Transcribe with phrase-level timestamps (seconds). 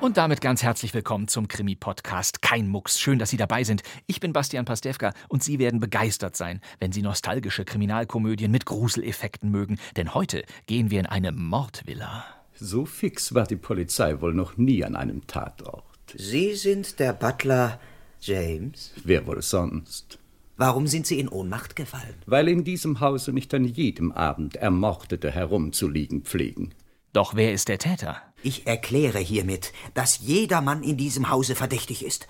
[0.00, 2.98] Und damit ganz herzlich willkommen zum Krimi-Podcast Kein Mucks.
[2.98, 3.82] Schön, dass Sie dabei sind.
[4.06, 9.50] Ich bin Bastian Pastewka und Sie werden begeistert sein, wenn Sie nostalgische Kriminalkomödien mit Gruseleffekten
[9.50, 9.78] mögen.
[9.98, 12.24] Denn heute gehen wir in eine Mordvilla.
[12.54, 15.84] So fix war die Polizei wohl noch nie an einem Tatort.
[16.16, 17.78] Sie sind der Butler
[18.22, 18.92] James.
[19.04, 20.18] Wer wohl sonst?
[20.56, 22.14] Warum sind Sie in Ohnmacht gefallen?
[22.24, 26.72] Weil in diesem Hause nicht an jedem Abend Ermordete herumzuliegen pflegen.
[27.12, 28.22] Doch wer ist der Täter?
[28.42, 32.26] Ich erkläre hiermit, dass jeder Mann in diesem Hause verdächtig ist.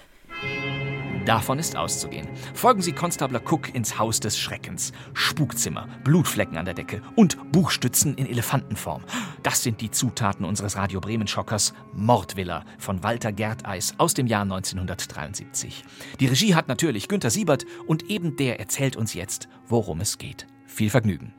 [1.26, 2.26] Davon ist auszugehen.
[2.54, 4.92] Folgen Sie Konstabler Cook ins Haus des Schreckens.
[5.12, 9.04] Spukzimmer, Blutflecken an der Decke und Buchstützen in Elefantenform.
[9.42, 14.42] Das sind die Zutaten unseres Radio Bremen Schockers Mordvilla von Walter Gerteis aus dem Jahr
[14.42, 15.84] 1973.
[16.18, 20.46] Die Regie hat natürlich Günter Siebert und eben der erzählt uns jetzt, worum es geht.
[20.66, 21.34] Viel Vergnügen.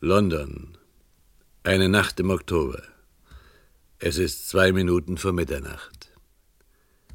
[0.00, 0.75] London.
[1.66, 2.80] Eine Nacht im Oktober.
[3.98, 6.12] Es ist zwei Minuten vor Mitternacht.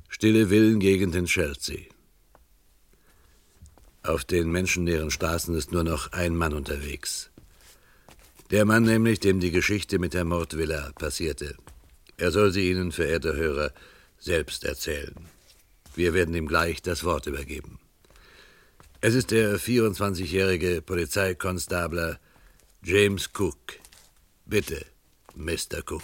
[0.09, 1.83] Stille Villengegend in Chelsea.
[4.03, 7.29] Auf den menschenleeren Straßen ist nur noch ein Mann unterwegs.
[8.49, 11.55] Der Mann nämlich, dem die Geschichte mit der Mordvilla passierte.
[12.17, 13.71] Er soll sie Ihnen, verehrte Hörer,
[14.19, 15.15] selbst erzählen.
[15.95, 17.79] Wir werden ihm gleich das Wort übergeben.
[18.99, 22.19] Es ist der 24-jährige Polizeikonstabler
[22.83, 23.80] James Cook.
[24.45, 24.85] Bitte,
[25.35, 25.79] Mr.
[25.85, 26.03] Cook.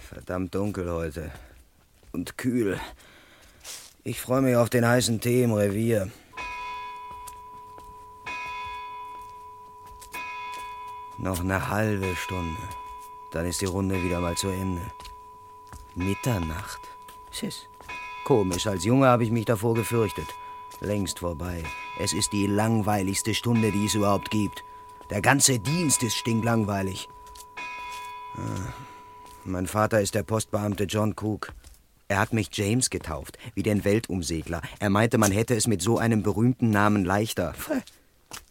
[0.00, 1.32] Verdammt dunkel heute.
[2.12, 2.78] Und kühl.
[4.04, 6.10] Ich freue mich auf den heißen Tee im Revier.
[11.18, 12.62] Noch eine halbe Stunde.
[13.32, 14.82] Dann ist die Runde wieder mal zu Ende.
[15.96, 16.80] Mitternacht.
[17.32, 17.66] Schiss.
[18.24, 20.28] Komisch, als Junge habe ich mich davor gefürchtet.
[20.80, 21.64] Längst vorbei.
[21.98, 24.62] Es ist die langweiligste Stunde, die es überhaupt gibt.
[25.10, 27.08] Der ganze Dienst ist stinklangweilig.
[28.36, 28.72] Ah,
[29.44, 31.52] Mein Vater ist der Postbeamte John Cook.
[32.08, 34.62] Er hat mich James getauft, wie den Weltumsegler.
[34.78, 37.54] Er meinte, man hätte es mit so einem berühmten Namen leichter.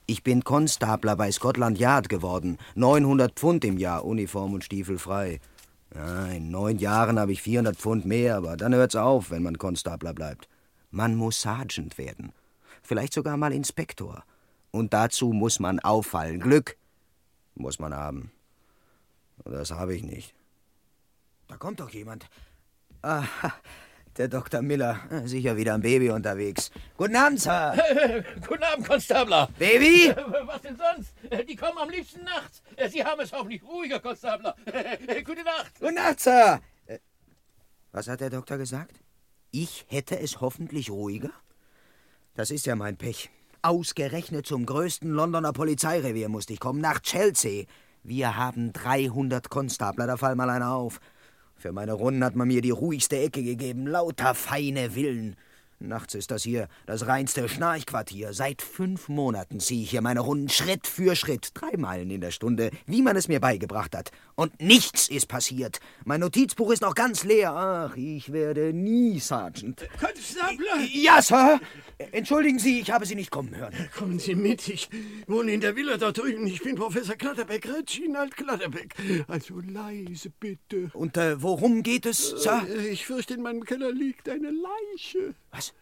[0.06, 2.58] Ich bin Konstabler bei Scotland Yard geworden.
[2.76, 5.40] 900 Pfund im Jahr, Uniform und Stiefel frei.
[5.96, 9.58] Ja, in neun Jahren habe ich 400 Pfund mehr, aber dann hört's auf, wenn man
[9.58, 10.48] Konstabler bleibt.
[10.92, 12.32] Man muss Sergeant werden.
[12.84, 14.24] Vielleicht sogar mal Inspektor.
[14.78, 16.40] Und dazu muss man auffallen.
[16.40, 16.78] Glück
[17.56, 18.32] muss man haben.
[19.44, 20.36] Das habe ich nicht.
[21.48, 22.30] Da kommt doch jemand.
[23.02, 23.24] Ah,
[24.18, 24.62] der Dr.
[24.62, 25.00] Miller.
[25.26, 26.70] Sicher wieder ein Baby unterwegs.
[26.96, 27.76] Guten Abend, Sir.
[28.48, 29.50] Guten Abend, Konstabler.
[29.58, 30.14] Baby?
[30.46, 31.14] Was denn sonst?
[31.50, 32.62] Die kommen am liebsten nachts.
[32.92, 34.56] Sie haben es hoffentlich ruhiger, Konstabler.
[35.26, 35.80] Gute Nacht.
[35.80, 36.62] Gute Nacht, Sir.
[36.86, 37.00] Äh,
[37.92, 39.00] Was hat der Doktor gesagt?
[39.50, 41.32] Ich hätte es hoffentlich ruhiger?
[42.36, 43.32] Das ist ja mein Pech.
[43.68, 47.66] Ausgerechnet zum größten Londoner Polizeirevier musste ich kommen, nach Chelsea.
[48.02, 51.02] Wir haben 300 Konstabler, da fall mal einer auf.
[51.58, 55.36] Für meine Runden hat man mir die ruhigste Ecke gegeben, lauter feine Villen.
[55.80, 58.34] Nachts ist das hier das reinste Schnarchquartier.
[58.34, 62.32] Seit fünf Monaten ziehe ich hier meine Runden Schritt für Schritt, drei Meilen in der
[62.32, 64.10] Stunde, wie man es mir beigebracht hat.
[64.34, 65.80] Und nichts ist passiert.
[66.04, 67.52] Mein Notizbuch ist noch ganz leer.
[67.52, 69.88] Ach, ich werde nie Sergeant.
[70.00, 70.84] Konstabler.
[70.92, 71.60] Ja, Sir.
[72.12, 73.74] Entschuldigen Sie, ich habe Sie nicht kommen hören.
[73.96, 74.68] Kommen Sie mit.
[74.70, 74.90] Ich
[75.28, 76.48] wohne in der Villa da drüben.
[76.48, 78.96] Ich bin Professor Klatterbeck, Reginald Klatterbeck.
[79.28, 80.90] Also leise, bitte.
[80.94, 82.66] Und äh, worum geht es, Sir?
[82.68, 85.36] Äh, Ich fürchte, in meinem Keller liegt eine Leiche.
[85.52, 85.74] Was?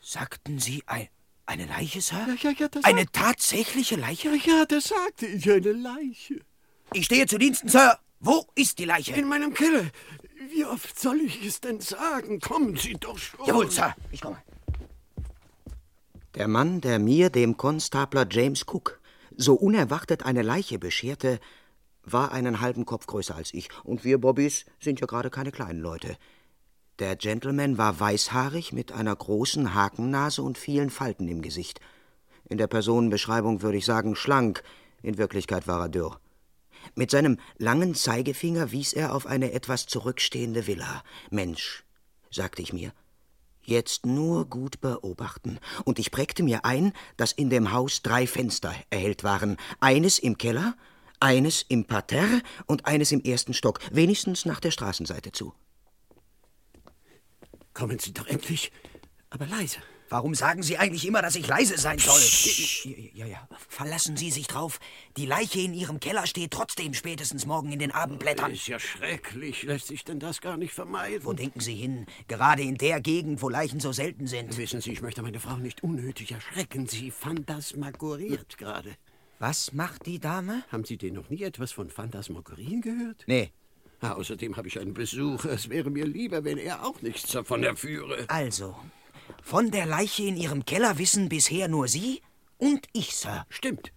[0.00, 1.08] Sagten Sie ein,
[1.46, 2.26] eine Leiche, Sir?
[2.28, 4.34] Ja, ja, ja, das Eine sagt- tatsächliche Leiche?
[4.36, 6.40] Ja, das sagte ich, eine Leiche.
[6.92, 7.98] Ich stehe zu Diensten, Sir.
[8.20, 9.12] Wo ist die Leiche?
[9.14, 9.90] In meinem Keller.
[10.50, 12.40] Wie oft soll ich es denn sagen?
[12.40, 13.44] Kommen Sie doch schon.
[13.46, 13.94] Jawohl, Sir.
[14.10, 14.40] Ich komme.
[16.34, 19.00] Der Mann, der mir, dem Konstabler James Cook,
[19.36, 21.40] so unerwartet eine Leiche bescherte,
[22.02, 23.68] war einen halben Kopf größer als ich.
[23.84, 26.16] Und wir Bobbys sind ja gerade keine kleinen Leute.
[26.98, 31.78] Der Gentleman war weißhaarig mit einer großen Hakennase und vielen Falten im Gesicht.
[32.48, 34.62] In der Personenbeschreibung würde ich sagen schlank,
[35.02, 36.18] in Wirklichkeit war er dürr.
[36.94, 41.02] Mit seinem langen Zeigefinger wies er auf eine etwas zurückstehende Villa.
[41.30, 41.84] Mensch,
[42.30, 42.92] sagte ich mir,
[43.62, 45.58] jetzt nur gut beobachten.
[45.84, 49.58] Und ich prägte mir ein, dass in dem Haus drei Fenster erhellt waren.
[49.80, 50.74] Eines im Keller,
[51.20, 55.52] eines im Parterre und eines im ersten Stock, wenigstens nach der Straßenseite zu.
[57.76, 58.72] Kommen Sie doch endlich.
[59.28, 59.76] Aber leise.
[60.08, 62.22] Warum sagen Sie eigentlich immer, dass ich leise sein soll?
[63.12, 63.46] Ja, ja.
[63.68, 64.80] Verlassen Sie sich drauf.
[65.18, 68.52] Die Leiche in Ihrem Keller steht trotzdem spätestens morgen in den Abendblättern.
[68.52, 69.64] Ist ja schrecklich.
[69.64, 71.26] Lässt sich denn das gar nicht vermeiden?
[71.26, 72.06] Wo denken Sie hin?
[72.28, 74.56] Gerade in der Gegend, wo Leichen so selten sind.
[74.56, 76.86] Wissen Sie, ich möchte meine Frau nicht unnötig erschrecken.
[76.86, 78.96] Sie phantasmagoriert gerade.
[79.38, 80.62] Was macht die Dame?
[80.72, 83.24] Haben Sie denn noch nie etwas von Phantasmagorien gehört?
[83.26, 83.52] Nee.
[84.00, 85.44] Außerdem habe ich einen Besuch.
[85.44, 88.24] Es wäre mir lieber, wenn er auch nichts davon erführe.
[88.28, 88.76] Also,
[89.42, 92.22] von der Leiche in Ihrem Keller wissen bisher nur Sie
[92.58, 93.46] und ich, Sir.
[93.48, 93.92] Stimmt.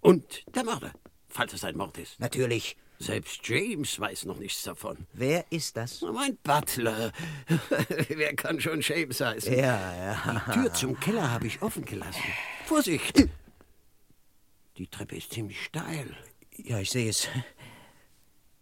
[0.00, 0.92] Und der Mörder,
[1.28, 2.20] falls es ein Mord ist.
[2.20, 2.76] Natürlich.
[2.98, 5.06] Selbst James weiß noch nichts davon.
[5.12, 6.00] Wer ist das?
[6.00, 7.12] Mein Butler.
[8.08, 9.52] Wer kann schon James heißen?
[9.52, 10.42] Ja, ja.
[10.46, 12.22] Die Tür zum Keller habe ich offen gelassen.
[12.64, 13.28] Vorsicht!
[14.78, 16.16] Die Treppe ist ziemlich steil.
[16.56, 17.28] Ja, ich sehe es.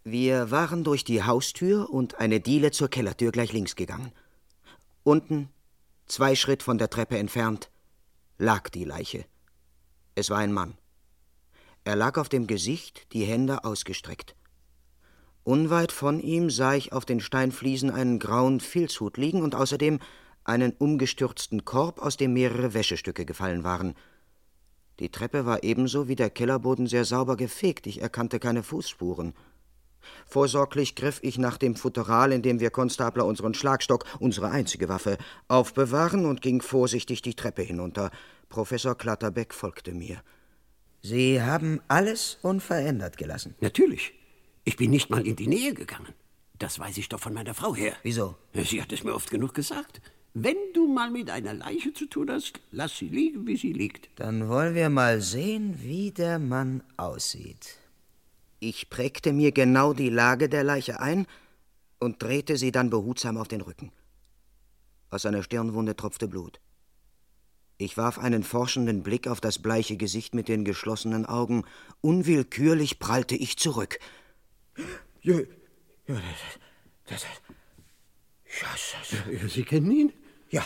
[0.07, 4.11] Wir waren durch die Haustür und eine Diele zur Kellertür gleich links gegangen.
[5.03, 5.49] Unten,
[6.05, 7.71] zwei Schritt von der Treppe entfernt,
[8.37, 9.25] lag die Leiche.
[10.13, 10.77] Es war ein Mann.
[11.85, 14.35] Er lag auf dem Gesicht, die Hände ausgestreckt.
[15.43, 19.97] Unweit von ihm sah ich auf den Steinfliesen einen grauen Filzhut liegen und außerdem
[20.43, 23.95] einen umgestürzten Korb, aus dem mehrere Wäschestücke gefallen waren.
[24.99, 29.33] Die Treppe war ebenso wie der Kellerboden sehr sauber gefegt, ich erkannte keine Fußspuren.
[30.25, 35.17] Vorsorglich griff ich nach dem Futteral, in dem wir Konstabler unseren Schlagstock, unsere einzige Waffe,
[35.47, 38.11] aufbewahren und ging vorsichtig die Treppe hinunter.
[38.49, 40.21] Professor Klatterbeck folgte mir.
[41.01, 43.55] Sie haben alles unverändert gelassen.
[43.61, 44.13] Natürlich.
[44.63, 46.13] Ich bin nicht mal in die Nähe gegangen.
[46.57, 47.93] Das weiß ich doch von meiner Frau her.
[48.01, 48.35] Wieso?
[48.53, 50.01] Sie hat es mir oft genug gesagt.
[50.33, 54.09] Wenn du mal mit einer Leiche zu tun hast, lass sie liegen, wie sie liegt.
[54.15, 57.77] Dann wollen wir mal sehen, wie der Mann aussieht.
[58.67, 61.27] Ich prägte mir genau die Lage der Leiche ein
[61.99, 63.91] und drehte sie dann behutsam auf den Rücken.
[65.11, 66.59] Aus seiner Stirnwunde tropfte Blut.
[67.77, 71.63] Ich warf einen forschenden Blick auf das bleiche Gesicht mit den geschlossenen Augen.
[72.01, 73.99] Unwillkürlich prallte ich zurück.
[75.21, 75.35] Ja,
[76.07, 76.15] ja,
[77.05, 77.23] das, das,
[79.11, 80.13] ja, ja, Sie kennen ihn?
[80.49, 80.63] Ja.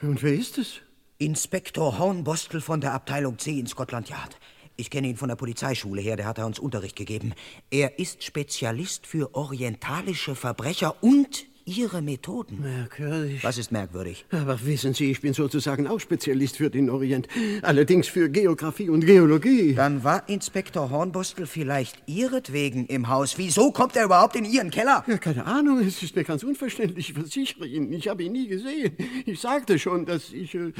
[0.00, 0.80] Und wer ist es?
[1.18, 4.38] Inspektor Hornbostel von der Abteilung C in Scotland Yard.
[4.76, 7.34] Ich kenne ihn von der Polizeischule her, der hat er uns Unterricht gegeben.
[7.70, 12.60] Er ist Spezialist für orientalische Verbrecher und Ihre Methoden.
[12.60, 13.44] Merkwürdig.
[13.44, 14.26] Was ist merkwürdig?
[14.30, 17.28] Aber wissen Sie, ich bin sozusagen auch Spezialist für den Orient.
[17.62, 19.74] Allerdings für Geographie und Geologie.
[19.74, 23.38] Dann war Inspektor Hornbostel vielleicht Ihretwegen im Haus.
[23.38, 25.04] Wieso kommt er überhaupt in Ihren Keller?
[25.06, 27.10] Ja, keine Ahnung, es ist mir ganz unverständlich.
[27.10, 28.96] Ich versichere Ihnen, ich habe ihn nie gesehen.
[29.24, 30.72] Ich sagte schon, dass ich, äh,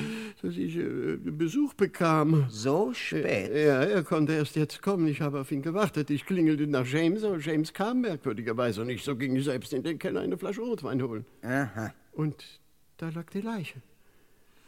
[0.43, 2.47] dass ich äh, Besuch bekam.
[2.49, 3.51] So spät?
[3.55, 5.07] Ja, er konnte erst jetzt kommen.
[5.07, 6.11] Ich habe auf ihn gewartet.
[6.11, 9.05] Ich klingelte nach James, aber James kam merkwürdigerweise nicht.
[9.05, 11.27] So ging ich selbst in den Keller eine Flasche Rotwein holen.
[11.43, 11.93] Aha.
[12.13, 12.43] Und
[12.97, 13.83] da lag die Leiche.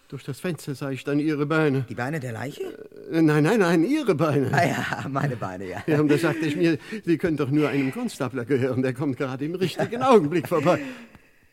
[0.09, 1.87] Durch das Fenster sah ich dann ihre Beine.
[1.89, 2.63] Die Beine der Leiche?
[3.11, 4.53] Äh, nein, nein, nein, ihre Beine.
[4.53, 5.83] Ah ja, meine Beine, ja.
[5.87, 8.83] Ja, und da sagte ich mir, sie können doch nur einem Konstabler gehören.
[8.83, 10.83] Der kommt gerade im richtigen Augenblick vorbei.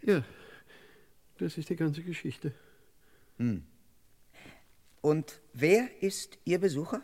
[0.04, 0.22] Ja,
[1.38, 2.54] das ist die ganze Geschichte.
[3.38, 3.64] Hm.
[5.00, 7.02] Und wer ist Ihr Besucher?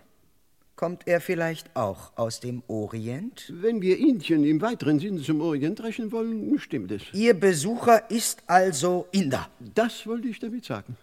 [0.78, 3.52] Kommt er vielleicht auch aus dem Orient?
[3.52, 7.02] Wenn wir Indien im weiteren Sinne zum Orient rechnen wollen, stimmt es.
[7.14, 9.50] Ihr Besucher ist also Inder.
[9.74, 10.96] Das wollte ich damit sagen.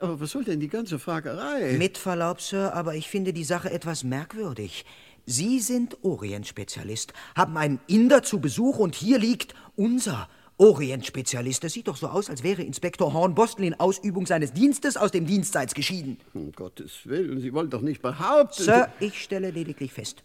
[0.00, 1.76] Aber was soll denn die ganze Fragerei?
[1.78, 4.84] Mit Verlaub, Sir, aber ich finde die Sache etwas merkwürdig.
[5.26, 11.64] Sie sind Orient-Spezialist, haben einen Inder zu Besuch und hier liegt unser Orient-Spezialist.
[11.64, 15.26] Das sieht doch so aus, als wäre Inspektor Hornbostel in Ausübung seines Dienstes aus dem
[15.26, 16.18] Dienstseits geschieden.
[16.32, 18.62] Um Gottes Willen, Sie wollen doch nicht behaupten.
[18.62, 20.22] Sir, ich stelle lediglich fest.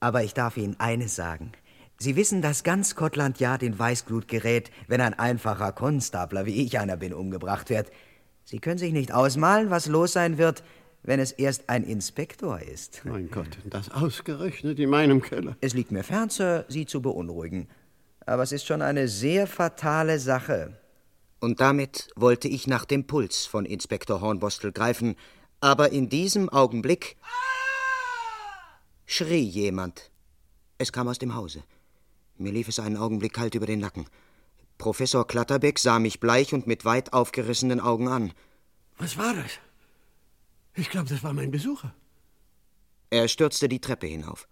[0.00, 1.52] Aber ich darf Ihnen eines sagen.
[1.96, 6.78] Sie wissen, dass ganz Scotland Yard in Weißglut gerät, wenn ein einfacher Konstabler, wie ich
[6.78, 7.90] einer bin, umgebracht wird.
[8.44, 10.62] Sie können sich nicht ausmalen, was los sein wird,
[11.02, 13.02] wenn es erst ein Inspektor ist.
[13.04, 15.56] Mein Gott, das ausgerechnet in meinem Keller.
[15.60, 17.68] Es liegt mir fern, Sir, Sie zu beunruhigen.
[18.26, 20.78] Aber es ist schon eine sehr fatale Sache.
[21.40, 25.16] Und damit wollte ich nach dem Puls von Inspektor Hornbostel greifen,
[25.60, 27.16] aber in diesem Augenblick
[29.04, 30.10] schrie jemand.
[30.78, 31.62] Es kam aus dem Hause.
[32.36, 34.06] Mir lief es einen Augenblick kalt über den Nacken.
[34.78, 38.32] Professor Klatterbeck sah mich bleich und mit weit aufgerissenen Augen an.
[38.98, 39.52] Was war das?
[40.74, 41.94] Ich glaube, das war mein Besucher.
[43.10, 44.48] Er stürzte die Treppe hinauf.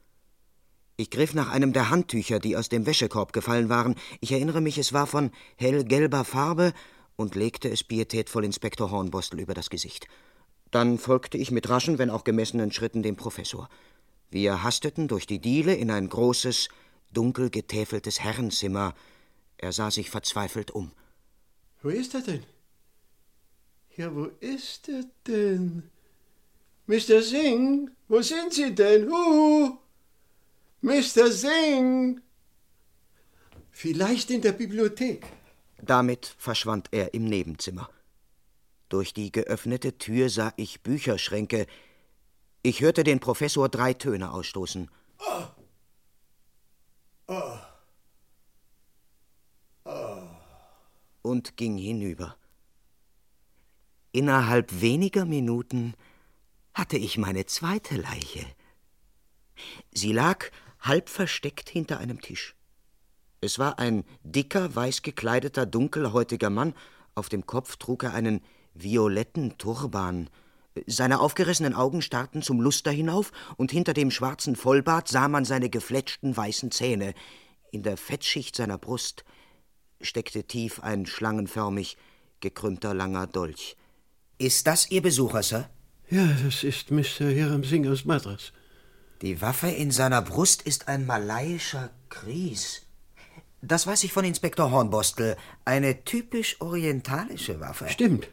[0.97, 3.95] Ich griff nach einem der Handtücher, die aus dem Wäschekorb gefallen waren.
[4.21, 6.73] Ich erinnere mich, es war von hellgelber Farbe
[7.17, 10.07] und legte es pietätvoll Inspektor Hornbostel über das Gesicht.
[10.71, 13.69] Dann folgte ich mit raschen, wenn auch gemessenen Schritten dem Professor.
[14.31, 16.69] Wir hasteten durch die Diele in ein großes,
[17.13, 18.95] dunkel getäfeltes Herrenzimmer.
[19.59, 20.93] Er sah sich verzweifelt um.
[21.83, 22.45] Wo ist er denn?
[23.97, 25.91] Ja, wo ist er denn?
[26.87, 27.23] Mr.
[27.23, 29.11] Singh, wo sind Sie denn?
[29.11, 29.79] Hu!
[30.83, 31.31] Mr.
[31.31, 32.21] Singh!
[33.71, 35.25] Vielleicht in der Bibliothek.
[35.81, 37.89] Damit verschwand er im Nebenzimmer.
[38.89, 41.67] Durch die geöffnete Tür sah ich Bücherschränke.
[42.63, 44.91] Ich hörte den Professor drei Töne ausstoßen.
[45.19, 45.45] Oh.
[47.29, 47.59] Oh.
[49.85, 50.23] Oh.
[51.23, 52.37] Und ging hinüber.
[54.11, 55.95] Innerhalb weniger Minuten
[56.75, 58.45] hatte ich meine zweite Leiche.
[59.93, 60.51] Sie lag
[60.83, 62.55] halb versteckt hinter einem Tisch.
[63.41, 66.75] Es war ein dicker, weiß gekleideter, dunkelhäutiger Mann,
[67.15, 68.41] auf dem Kopf trug er einen
[68.75, 70.31] violetten Turban.
[70.87, 75.71] Seine aufgerissenen Augen starrten zum Luster hinauf, und hinter dem schwarzen Vollbart sah man seine
[75.71, 77.15] gefletschten weißen Zähne.
[77.71, 79.25] In der Fettschicht seiner Brust
[80.01, 81.97] steckte tief ein schlangenförmig
[82.41, 83.77] gekrümmter langer Dolch.
[84.39, 85.69] Ist das Ihr Besucher, Sir?
[86.11, 87.29] Ja, das ist Mr.
[87.29, 88.53] Hiram Singh aus Madras.
[89.23, 92.83] Die Waffe in seiner Brust ist ein malaiischer Kries.
[93.61, 95.37] Das weiß ich von Inspektor Hornbostel.
[95.65, 97.89] Eine typisch orientalische Waffe.
[97.89, 98.29] Stimmt.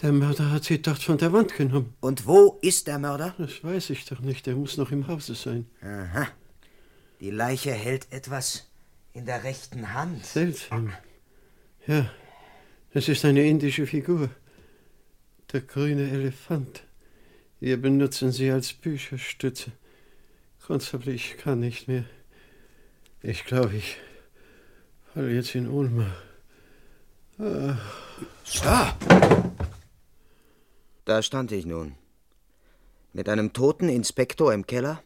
[0.00, 1.94] Der Mörder hat sie dort von der Wand genommen.
[2.00, 3.34] Und wo ist der Mörder?
[3.36, 4.48] Das weiß ich doch nicht.
[4.48, 5.66] Er muss noch im Hause sein.
[5.82, 6.28] Aha.
[7.20, 8.70] Die Leiche hält etwas
[9.12, 10.24] in der rechten Hand.
[10.24, 10.94] Seltsam.
[11.86, 12.10] Ja,
[12.94, 14.30] es ist eine indische Figur.
[15.52, 16.84] Der grüne Elefant.
[17.58, 19.72] Wir benutzen sie als Bücherstütze.
[20.70, 22.04] Konstable, ich kann nicht mehr.
[23.22, 23.96] Ich glaube, ich
[25.12, 26.22] falle jetzt in Ohnmacht.
[27.40, 27.76] Ah.
[28.44, 28.94] Sir!
[31.06, 31.96] Da stand ich nun.
[33.12, 35.02] Mit einem toten Inspektor im Keller,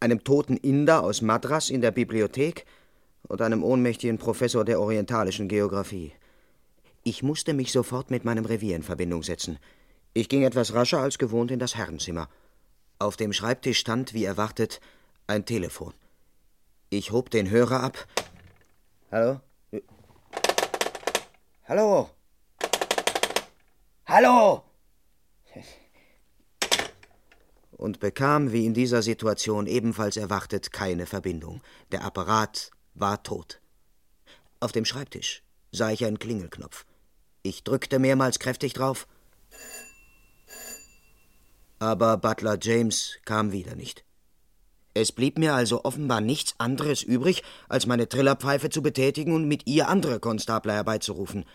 [0.00, 2.66] einem toten Inder aus Madras in der Bibliothek
[3.22, 6.12] und einem ohnmächtigen Professor der orientalischen Geographie.
[7.04, 9.58] Ich musste mich sofort mit meinem Revier in Verbindung setzen.
[10.12, 12.28] Ich ging etwas rascher als gewohnt in das Herrenzimmer.
[13.00, 14.78] Auf dem Schreibtisch stand, wie erwartet,
[15.26, 15.94] ein Telefon.
[16.90, 18.06] Ich hob den Hörer ab.
[19.10, 19.40] Hallo?
[21.66, 22.10] Hallo?
[24.06, 24.64] Hallo?
[27.70, 31.62] Und bekam, wie in dieser Situation ebenfalls erwartet, keine Verbindung.
[31.92, 33.62] Der Apparat war tot.
[34.60, 35.42] Auf dem Schreibtisch
[35.72, 36.84] sah ich einen Klingelknopf.
[37.42, 39.08] Ich drückte mehrmals kräftig drauf.
[41.80, 44.04] Aber Butler James kam wieder nicht.
[44.92, 49.66] Es blieb mir also offenbar nichts anderes übrig, als meine Trillerpfeife zu betätigen und mit
[49.66, 51.46] ihr andere Konstabler herbeizurufen.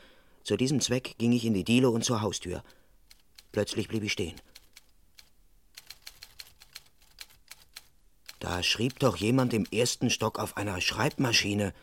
[0.43, 2.63] Zu diesem Zweck ging ich in die Diele und zur Haustür.
[3.51, 4.35] Plötzlich blieb ich stehen.
[8.39, 11.73] Da schrieb doch jemand im ersten Stock auf einer Schreibmaschine.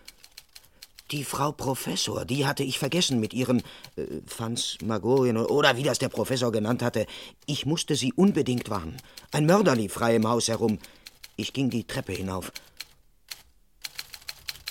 [1.12, 3.60] Die Frau Professor, die hatte ich vergessen mit ihren
[3.96, 7.06] äh, Phansmagorien oder wie das der Professor genannt hatte.
[7.44, 8.96] Ich musste sie unbedingt warnen.
[9.30, 10.78] Ein Mörder lief frei im Haus herum.
[11.36, 12.50] Ich ging die Treppe hinauf.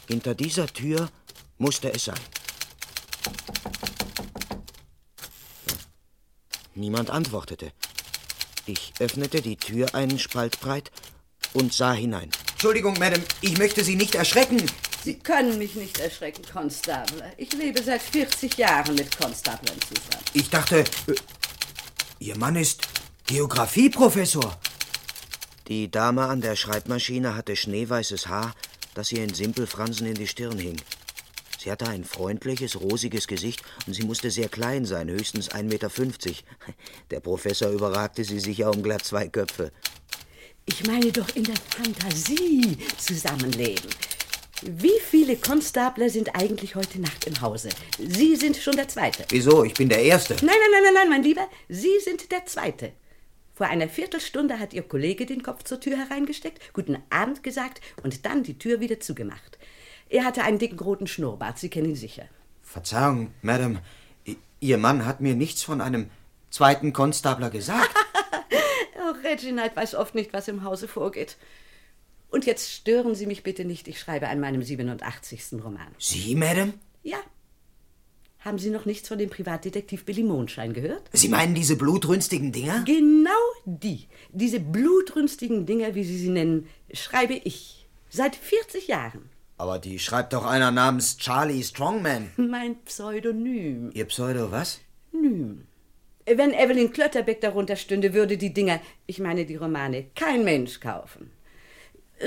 [0.08, 1.10] Hinter dieser Tür
[1.60, 2.20] musste es sein.
[6.74, 7.72] Niemand antwortete.
[8.66, 10.92] Ich öffnete die Tür einen Spalt breit
[11.54, 12.32] und sah hinein.
[12.54, 14.66] Entschuldigung, Madame, ich möchte Sie nicht erschrecken.
[15.04, 17.34] Sie können mich nicht erschrecken, Constable.
[17.38, 20.24] Ich lebe seit 40 Jahren mit Constablern zusammen.
[20.34, 21.16] Ich dachte, äh,
[22.20, 22.84] Ihr Mann ist
[23.26, 24.60] Geografieprofessor.
[25.68, 28.54] Die Dame an der Schreibmaschine hatte schneeweißes Haar,
[28.94, 30.78] das ihr in Simpelfransen in die Stirn hing.
[31.58, 35.90] Sie hatte ein freundliches, rosiges Gesicht und sie musste sehr klein sein, höchstens 1,50 Meter.
[37.10, 39.72] Der Professor überragte sie sicher um glatt zwei Köpfe.
[40.66, 43.90] Ich meine doch in der Fantasie zusammenleben.
[44.64, 47.70] Wie viele Konstabler sind eigentlich heute Nacht im Hause?
[47.98, 49.26] Sie sind schon der Zweite.
[49.30, 49.64] Wieso?
[49.64, 50.36] Ich bin der Erste.
[50.36, 51.48] Nein, nein, nein, nein, nein, mein Lieber.
[51.68, 52.92] Sie sind der Zweite.
[53.56, 58.24] Vor einer Viertelstunde hat Ihr Kollege den Kopf zur Tür hereingesteckt, guten Abend gesagt und
[58.28, 59.58] dann die Tür wieder zugemacht.
[60.10, 62.26] Er hatte einen dicken roten Schnurrbart, Sie kennen ihn sicher.
[62.62, 63.82] Verzeihung, Madame.
[64.60, 66.12] Ihr Mann hat mir nichts von einem
[66.52, 67.90] zweiten Konstabler gesagt.
[69.00, 71.38] oh, Reginald weiß oft nicht, was im Hause vorgeht.
[72.32, 75.62] Und jetzt stören Sie mich bitte nicht, ich schreibe an meinem 87.
[75.64, 75.88] Roman.
[76.00, 76.74] Sie, Madame?
[77.04, 77.18] Ja.
[78.40, 81.04] Haben Sie noch nichts von dem Privatdetektiv Billy Mondschein gehört?
[81.14, 82.84] Sie meinen diese blutrünstigen Dinger?
[82.86, 83.30] Genau
[83.66, 84.08] die.
[84.32, 87.86] Diese blutrünstigen Dinger, wie Sie sie nennen, schreibe ich.
[88.10, 89.30] Seit 40 Jahren.
[89.58, 92.32] Aber die schreibt doch einer namens Charlie Strongman.
[92.38, 93.92] Mein Pseudonym.
[93.94, 94.80] Ihr Pseudo was?
[95.12, 95.68] Nym.
[96.26, 101.32] Wenn Evelyn Klötterbeck darunter stünde, würde die Dinger, ich meine die Romane, kein Mensch kaufen.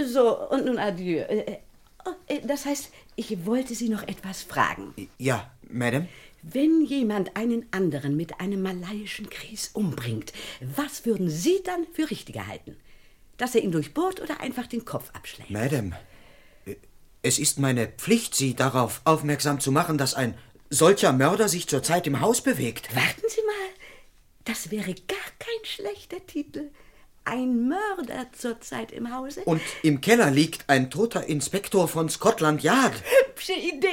[0.06, 1.18] So, und nun adieu.
[1.18, 1.58] Äh,
[2.04, 4.94] oh, äh, das heißt, ich wollte Sie noch etwas fragen.
[5.18, 6.08] Ja, Madame?
[6.42, 12.46] Wenn jemand einen anderen mit einem malaiischen Kries umbringt, was würden Sie dann für richtiger
[12.46, 12.76] halten?
[13.38, 15.50] Dass er ihn durchbohrt oder einfach den Kopf abschlägt?
[15.50, 15.96] Madame,
[17.22, 20.34] es ist meine Pflicht, Sie darauf aufmerksam zu machen, dass ein
[20.68, 22.94] solcher Mörder sich zurzeit im Haus bewegt.
[22.94, 23.70] Warten Sie mal,
[24.44, 26.70] das wäre gar kein schlechter Titel.
[27.26, 29.42] Ein Mörder zurzeit im Hause?
[29.44, 32.92] Und im Keller liegt ein toter Inspektor von Scotland Yard.
[33.28, 33.88] Hübsche Idee,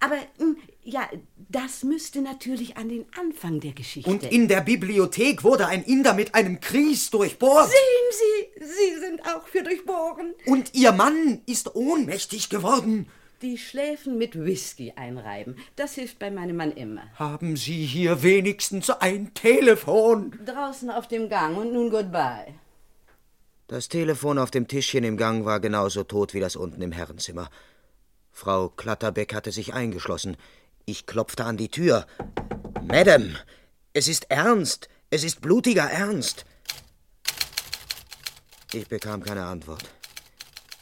[0.00, 1.08] aber hm, ja,
[1.48, 4.10] das müsste natürlich an den Anfang der Geschichte.
[4.10, 7.70] Und in der Bibliothek wurde ein Inder mit einem Kries durchbohrt.
[7.70, 10.34] Sehen Sie, Sie sind auch für Durchbohren.
[10.46, 13.06] Und Ihr Mann ist ohnmächtig geworden.
[13.42, 17.02] Die Schläfen mit Whisky einreiben, das hilft bei meinem Mann immer.
[17.16, 20.38] Haben Sie hier wenigstens ein Telefon?
[20.46, 22.54] Draußen auf dem Gang und nun goodbye.
[23.72, 27.48] Das Telefon auf dem Tischchen im Gang war genauso tot wie das unten im Herrenzimmer.
[28.30, 30.36] Frau Klatterbeck hatte sich eingeschlossen.
[30.84, 32.06] Ich klopfte an die Tür.
[32.82, 33.34] Madame,
[33.94, 34.90] es ist ernst.
[35.08, 36.44] Es ist blutiger Ernst.
[38.74, 39.88] Ich bekam keine Antwort.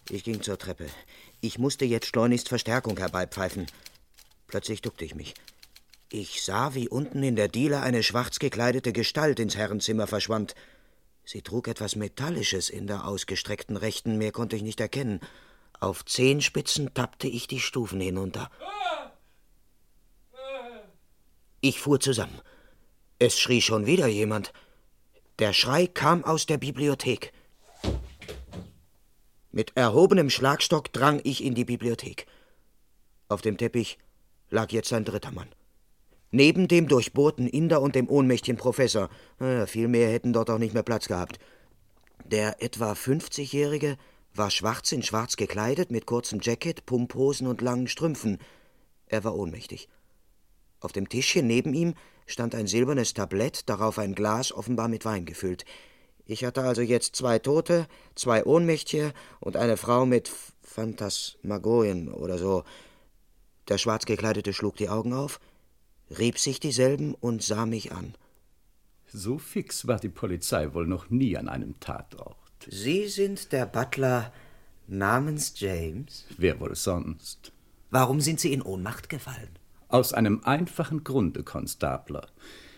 [0.09, 0.89] Ich ging zur Treppe.
[1.41, 3.67] Ich musste jetzt schleunigst Verstärkung herbeipfeifen.
[4.49, 5.35] Plötzlich duckte ich mich.
[6.09, 10.57] Ich sah, wie unten in der Diele eine schwarz gekleidete Gestalt ins Herrenzimmer verschwand.
[11.25, 15.21] Sie trug etwas Metallisches in der ausgestreckten Rechten, mehr konnte ich nicht erkennen.
[15.79, 18.51] Auf Zehenspitzen tappte ich die Stufen hinunter.
[21.61, 22.41] Ich fuhr zusammen.
[23.19, 24.53] Es schrie schon wieder jemand.
[25.39, 27.33] Der Schrei kam aus der Bibliothek.
[29.53, 32.27] Mit erhobenem Schlagstock drang ich in die Bibliothek.
[33.29, 33.99] Auf dem Teppich
[34.49, 35.49] lag jetzt ein dritter Mann.
[36.33, 39.09] Neben dem durchbohrten Inder und dem ohnmächtigen Professor.
[39.39, 41.39] Naja, viel mehr hätten dort auch nicht mehr Platz gehabt.
[42.25, 43.97] Der etwa 50-Jährige
[44.35, 48.39] war schwarz in schwarz gekleidet, mit kurzem Jacket, Pumphosen und langen Strümpfen.
[49.07, 49.89] Er war ohnmächtig.
[50.79, 51.95] Auf dem Tischchen neben ihm
[52.27, 55.65] stand ein silbernes Tablett, darauf ein Glas, offenbar mit Wein gefüllt.
[56.25, 60.31] Ich hatte also jetzt zwei Tote, zwei Ohnmächtige und eine Frau mit
[60.63, 62.63] Phantasmagorien oder so.
[63.69, 65.41] Der Schwarzgekleidete schlug die Augen auf,
[66.19, 68.15] rieb sich dieselben und sah mich an.
[69.13, 72.37] So fix war die Polizei wohl noch nie an einem Tatort.
[72.69, 74.33] Sie sind der Butler
[74.87, 76.27] namens James?
[76.37, 77.53] Wer wohl sonst?
[77.91, 79.59] Warum sind Sie in Ohnmacht gefallen?
[79.89, 82.29] Aus einem einfachen Grunde, Konstabler.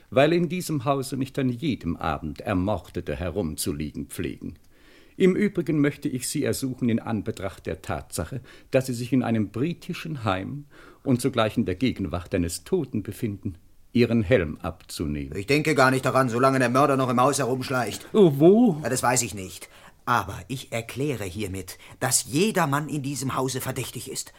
[0.09, 4.59] Weil in diesem Hause nicht an jedem Abend Ermordete herumzuliegen pflegen.
[5.17, 8.41] Im Übrigen möchte ich Sie ersuchen, in Anbetracht der Tatsache,
[8.71, 10.65] dass Sie sich in einem britischen Heim
[11.05, 13.57] und zugleich in der Gegenwart eines Toten befinden,
[13.93, 15.37] Ihren Helm abzunehmen.
[15.37, 18.07] Ich denke gar nicht daran, solange der Mörder noch im Haus herumschleicht.
[18.15, 18.81] Oh, wo?
[18.83, 19.69] Ja, das weiß ich nicht.
[20.07, 24.33] Aber ich erkläre hiermit, dass jeder Mann in diesem Hause verdächtig ist.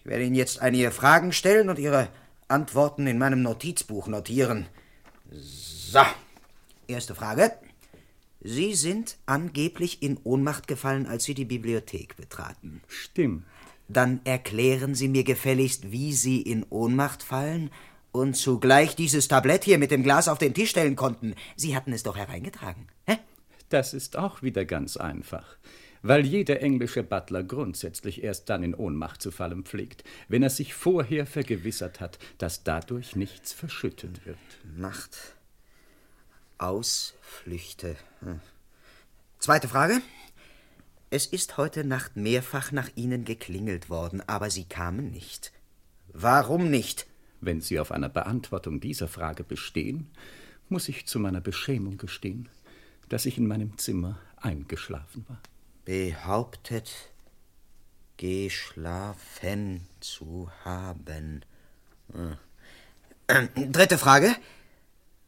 [0.00, 2.08] Ich werde Ihnen jetzt einige Fragen stellen und Ihre
[2.48, 4.66] Antworten in meinem Notizbuch notieren.
[5.30, 6.00] So.
[6.86, 7.52] Erste Frage.
[8.40, 12.80] Sie sind angeblich in Ohnmacht gefallen, als Sie die Bibliothek betraten.
[12.86, 13.44] Stimmt.
[13.88, 17.70] Dann erklären Sie mir gefälligst, wie Sie in Ohnmacht fallen
[18.12, 21.34] und zugleich dieses Tablett hier mit dem Glas auf den Tisch stellen konnten.
[21.56, 22.88] Sie hatten es doch hereingetragen.
[23.06, 23.18] Hä?
[23.68, 25.56] Das ist auch wieder ganz einfach.
[26.02, 30.74] Weil jeder englische Butler grundsätzlich erst dann in Ohnmacht zu fallen pflegt, wenn er sich
[30.74, 34.38] vorher vergewissert hat, dass dadurch nichts verschüttet wird.
[34.76, 35.34] Nacht.
[36.58, 37.96] Ausflüchte.
[38.20, 38.40] Hm.
[39.38, 40.00] Zweite Frage.
[41.10, 45.52] Es ist heute Nacht mehrfach nach Ihnen geklingelt worden, aber Sie kamen nicht.
[46.08, 47.06] Warum nicht?
[47.40, 50.10] Wenn Sie auf einer Beantwortung dieser Frage bestehen,
[50.68, 52.50] muss ich zu meiner Beschämung gestehen,
[53.08, 55.40] dass ich in meinem Zimmer eingeschlafen war.
[55.86, 56.90] Behauptet,
[58.18, 61.42] geschlafen zu haben.
[62.12, 62.36] Hm.
[63.72, 64.36] Dritte Frage.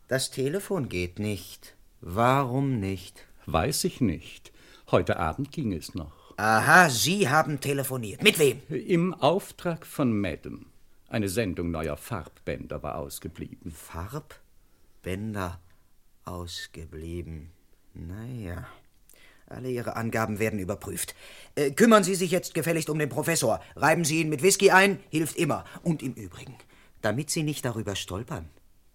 [0.08, 1.74] Das Telefon geht nicht.
[2.02, 3.24] Warum nicht?
[3.46, 4.52] Weiß ich nicht.
[4.90, 6.34] Heute Abend ging es noch.
[6.36, 8.24] Aha, Sie haben telefoniert.
[8.24, 8.60] Mit wem?
[8.68, 10.64] Im Auftrag von Madame.
[11.08, 13.70] Eine Sendung neuer Farbbänder war ausgeblieben.
[13.70, 15.60] Farbbänder
[16.24, 17.52] ausgeblieben.
[17.94, 18.66] Naja.
[19.46, 21.14] Alle Ihre Angaben werden überprüft.
[21.54, 23.60] Äh, kümmern Sie sich jetzt gefälligst um den Professor.
[23.76, 25.64] Reiben Sie ihn mit Whisky ein, hilft immer.
[25.82, 26.56] Und im Übrigen,
[27.00, 28.48] damit Sie nicht darüber stolpern.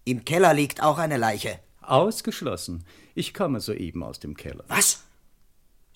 [0.04, 1.58] Im Keller liegt auch eine Leiche.
[1.80, 2.84] Ausgeschlossen.
[3.14, 4.64] Ich komme soeben aus dem Keller.
[4.68, 5.05] Was?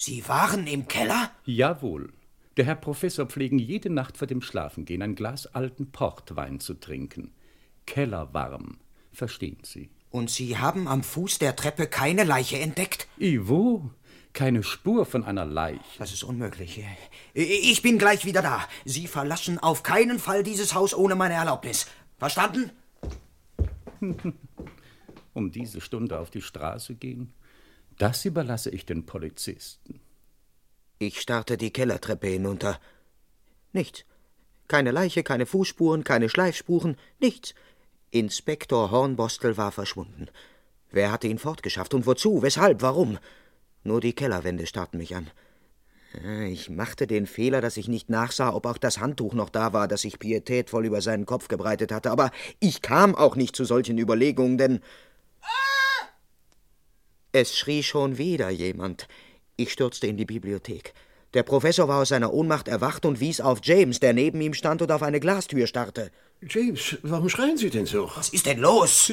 [0.03, 1.31] Sie waren im Keller?
[1.45, 2.11] Jawohl.
[2.57, 7.35] Der Herr Professor pflegen jede Nacht vor dem Schlafengehen ein Glas alten Portwein zu trinken.
[7.85, 8.79] Kellerwarm.
[9.13, 9.91] Verstehen Sie?
[10.09, 13.09] Und Sie haben am Fuß der Treppe keine Leiche entdeckt?
[13.19, 13.91] Ivo,
[14.33, 15.99] keine Spur von einer Leiche.
[15.99, 16.83] Das ist unmöglich.
[17.35, 18.67] Ich bin gleich wieder da.
[18.87, 21.87] Sie verlassen auf keinen Fall dieses Haus ohne meine Erlaubnis.
[22.17, 22.71] Verstanden?
[25.35, 27.35] um diese Stunde auf die Straße gehen,
[28.01, 30.01] das überlasse ich den Polizisten.
[30.99, 32.81] Ich starrte die Kellertreppe hinunter.
[33.73, 34.05] Nichts.
[34.69, 37.55] Keine Leiche, keine Fußspuren, keine Schleifspuren, nichts.
[38.11, 40.29] Inspektor Hornbostel war verschwunden.
[40.91, 42.43] Wer hatte ihn fortgeschafft und wozu?
[42.43, 42.83] Weshalb?
[42.83, 43.19] Warum?
[43.85, 45.31] Nur die Kellerwände starrten mich an.
[46.49, 49.87] Ich machte den Fehler, dass ich nicht nachsah, ob auch das Handtuch noch da war,
[49.87, 53.97] das sich pietätvoll über seinen Kopf gebreitet hatte, aber ich kam auch nicht zu solchen
[53.97, 54.81] Überlegungen, denn
[57.33, 59.07] es schrie schon wieder jemand.
[59.57, 60.95] Ich stürzte in die Bibliothek.
[61.35, 64.83] Der Professor war aus seiner Ohnmacht erwacht und wies auf James, der neben ihm stand
[64.83, 66.11] und auf eine Glastür starrte.
[66.43, 68.11] James, warum schreien Sie denn so?
[68.17, 69.13] Was ist denn los?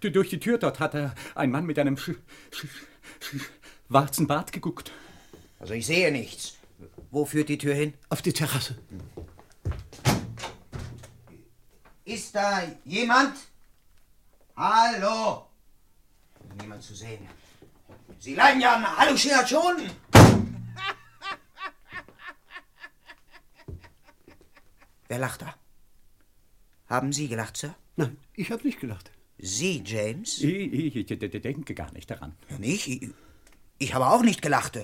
[0.00, 0.96] Durch die Tür dort hat
[1.34, 2.12] ein Mann mit einem sch
[2.50, 2.66] sch
[3.20, 3.36] sch
[3.88, 4.90] schwarzen Bart geguckt.
[5.60, 6.56] Also ich sehe nichts.
[7.10, 7.94] Wo führt die Tür hin?
[8.08, 8.76] Auf die Terrasse.
[12.04, 13.36] Ist da jemand?
[14.56, 15.46] Hallo?
[16.60, 17.28] Niemand zu sehen.
[18.22, 19.90] Sie leiden ja an Halluzinationen.
[25.08, 25.56] Wer lacht da?
[26.86, 27.74] Haben Sie gelacht, Sir?
[27.96, 29.10] Nein, ich habe nicht gelacht.
[29.38, 30.40] Sie, James?
[30.40, 31.06] Ich, ich, ich
[31.42, 32.36] denke gar nicht daran.
[32.58, 32.86] Nicht?
[32.86, 33.10] Ich,
[33.78, 34.78] ich habe auch nicht gelacht.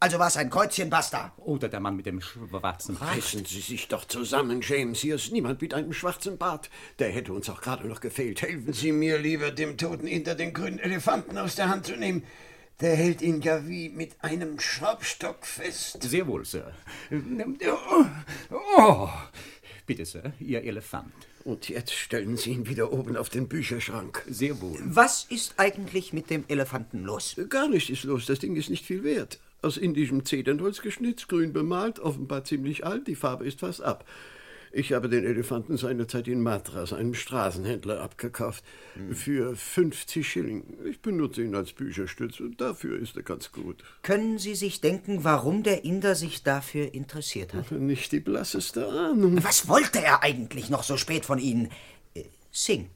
[0.00, 1.32] Also war es ein Kreuzchen, basta.
[1.36, 3.16] Oder der Mann mit dem schwarzen Bart.
[3.16, 4.98] Reißen Sie sich doch zusammen, James.
[4.98, 6.70] Hier ist niemand mit einem schwarzen Bart.
[6.98, 8.42] Der hätte uns auch gerade noch gefehlt.
[8.42, 12.24] Helfen Sie mir lieber, dem Toten hinter den grünen Elefanten aus der Hand zu nehmen.
[12.80, 16.02] Der hält ihn ja wie mit einem Schraubstock fest.
[16.02, 16.72] Sehr wohl, Sir.
[18.76, 19.08] Oh,
[19.86, 21.12] bitte, Sir, Ihr Elefant.
[21.44, 24.24] Und jetzt stellen Sie ihn wieder oben auf den Bücherschrank.
[24.28, 24.80] Sehr wohl.
[24.84, 27.36] Was ist eigentlich mit dem Elefanten los?
[27.48, 28.26] Gar nichts ist los.
[28.26, 29.38] Das Ding ist nicht viel wert.
[29.62, 34.04] Aus indischem Zedernholz geschnitzt, grün bemalt, offenbar ziemlich alt, die Farbe ist fast ab.
[34.76, 38.64] Ich habe den Elefanten seinerzeit in Madras, einem Straßenhändler, abgekauft.
[38.94, 39.14] Hm.
[39.14, 40.64] Für 50 Schilling.
[40.84, 43.84] Ich benutze ihn als Bücherstütze und dafür ist er ganz gut.
[44.02, 47.70] Können Sie sich denken, warum der Inder sich dafür interessiert hat?
[47.70, 49.44] Nicht die blasseste Ahnung.
[49.44, 51.70] Was wollte er eigentlich noch so spät von Ihnen?
[52.14, 52.88] Äh, Singh.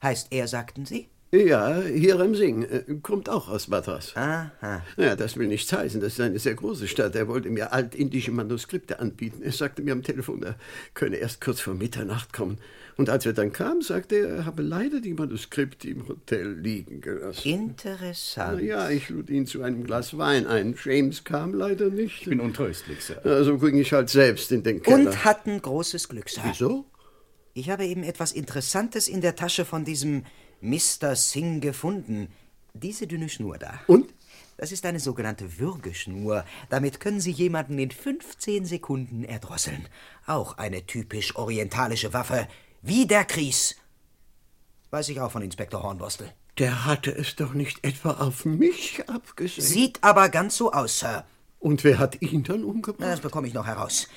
[0.00, 1.08] Heißt er, sagten Sie?
[1.30, 4.16] Ja, Hiram Singh äh, kommt auch aus Madras.
[4.16, 4.82] Aha.
[4.96, 6.00] Ja, das will nichts heißen.
[6.00, 7.14] Das ist eine sehr große Stadt.
[7.14, 9.42] Er wollte mir altindische Manuskripte anbieten.
[9.42, 10.56] Er sagte mir am Telefon, er
[10.94, 12.58] könne erst kurz vor Mitternacht kommen.
[12.96, 17.02] Und als er dann kam, sagte er, er habe leider die Manuskripte im Hotel liegen
[17.02, 17.46] gelassen.
[17.46, 18.62] Interessant.
[18.62, 20.74] Ja, ich lud ihn zu einem Glas Wein ein.
[20.82, 22.22] James kam leider nicht.
[22.22, 23.20] Ich bin untröstlich, Sir.
[23.24, 25.10] Also ging ich halt selbst in den Keller.
[25.10, 26.42] Und hatten großes Glück, Sir.
[26.46, 26.86] Wieso?
[27.52, 30.24] Ich habe eben etwas Interessantes in der Tasche von diesem
[30.60, 31.16] Mr.
[31.16, 32.28] Singh gefunden.
[32.74, 33.80] Diese dünne Schnur da.
[33.86, 34.12] Und?
[34.56, 36.44] Das ist eine sogenannte Würgeschnur.
[36.68, 39.88] Damit können Sie jemanden in 15 Sekunden erdrosseln.
[40.26, 42.48] Auch eine typisch orientalische Waffe.
[42.82, 43.76] Wie der Kries.
[44.90, 46.32] Weiß ich auch von Inspektor Hornbostel.
[46.58, 49.64] Der hatte es doch nicht etwa auf mich abgesehen.
[49.64, 51.24] Sieht aber ganz so aus, Sir.
[51.60, 53.08] Und wer hat ihn dann umgebracht?
[53.08, 54.08] Das bekomme ich noch heraus.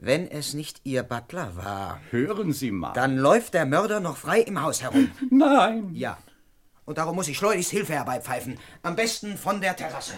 [0.00, 2.00] Wenn es nicht Ihr Butler war.
[2.10, 2.92] Hören Sie mal.
[2.92, 5.10] Dann läuft der Mörder noch frei im Haus herum.
[5.30, 5.90] Nein.
[5.92, 6.18] Ja.
[6.84, 8.60] Und darum muss ich schleunigst Hilfe herbeipfeifen.
[8.82, 10.14] Am besten von der Terrasse.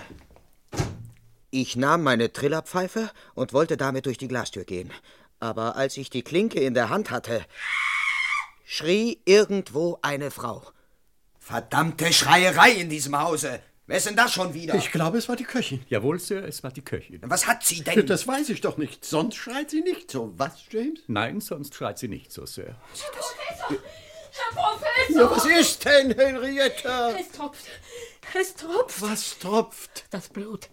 [1.50, 4.92] Ich nahm meine Trillerpfeife und wollte damit durch die Glastür gehen.
[5.40, 7.44] Aber als ich die Klinke in der Hand hatte,
[8.66, 10.62] schrie irgendwo eine Frau.
[11.38, 13.60] Verdammte Schreierei in diesem Hause.
[13.90, 14.76] Wer ist denn das schon wieder?
[14.76, 15.82] Ich glaube, es war die Köchin.
[15.88, 17.20] Jawohl, Sir, es war die Köchin.
[17.24, 18.06] Was hat sie denn?
[18.06, 19.04] Das weiß ich doch nicht.
[19.04, 20.32] Sonst schreit sie nicht so.
[20.36, 21.00] Was, James?
[21.08, 22.66] Nein, sonst schreit sie nicht so, Sir.
[22.66, 23.82] Herr Professor!
[24.30, 25.22] Herr Professor!
[25.22, 27.18] Ja, was ist denn, Henrietta?
[27.18, 27.64] Es tropft.
[28.32, 29.02] Es tropft.
[29.02, 30.04] Was tropft?
[30.10, 30.68] Das Blut.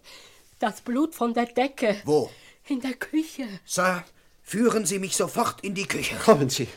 [0.60, 2.00] Das Blut von der Decke.
[2.06, 2.30] Wo?
[2.68, 3.48] In der Küche.
[3.66, 4.06] Sir,
[4.44, 6.16] führen Sie mich sofort in die Küche.
[6.18, 6.68] Kommen Sie.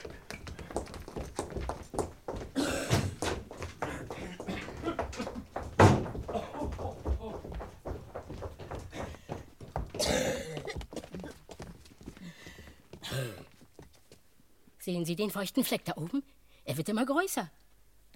[15.11, 16.23] Sie den feuchten Fleck da oben?
[16.65, 17.51] Er wird immer größer.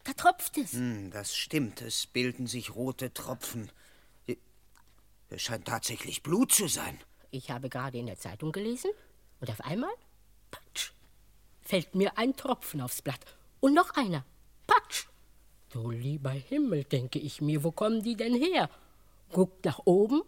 [0.04, 0.74] Da tropft es.
[0.74, 3.72] Hm, das stimmt, es bilden sich rote Tropfen.
[5.28, 7.00] Es scheint tatsächlich Blut zu sein.
[7.32, 8.92] Ich habe gerade in der Zeitung gelesen
[9.40, 9.90] und auf einmal,
[10.52, 10.92] patsch,
[11.62, 13.18] fällt mir ein Tropfen aufs Blatt.
[13.58, 14.24] Und noch einer,
[14.68, 15.06] patsch.
[15.70, 18.70] Du lieber Himmel, denke ich mir, wo kommen die denn her?
[19.32, 20.22] Guckt nach oben.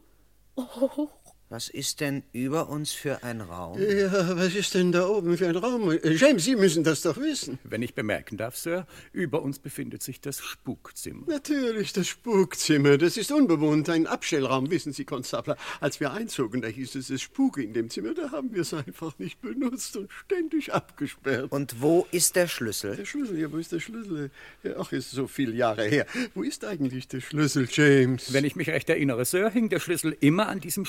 [0.57, 1.09] Oh,
[1.49, 3.79] Was ist denn über uns für ein Raum?
[3.81, 5.97] Ja, was ist denn da oben für ein Raum?
[6.03, 7.61] James, Sie müssen das doch wissen.
[7.63, 11.25] Wenn ich bemerken darf, Sir, über uns befindet sich das Spukzimmer.
[11.29, 12.99] Natürlich, das Spukzimmer.
[12.99, 15.57] Das ist unbewohnt, ein Abstellraum, wissen Sie, Konstabler.
[15.81, 18.13] Als wir einzogen, da hieß es, es spuke in dem Zimmer.
[18.15, 21.53] Da haben wir es einfach nicht benutzt und ständig abgesperrt.
[21.53, 22.97] Und wo ist der Schlüssel?
[22.97, 24.33] Der Schlüssel, ja, wo ist der Schlüssel?
[24.77, 26.07] Ach, ist so viele Jahre her.
[26.35, 28.33] Wo ist eigentlich der Schlüssel, James?
[28.33, 30.85] Wenn ich mich recht erinnere, Sir, hing der Schlüssel immer an diesem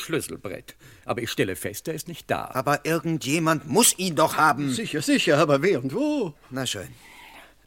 [0.47, 0.75] Schlüsselbrett.
[1.05, 2.49] Aber ich stelle fest, er ist nicht da.
[2.53, 4.71] Aber irgendjemand muss ihn doch haben.
[4.71, 6.33] Sicher, sicher, aber wer und wo?
[6.49, 6.88] Na schön.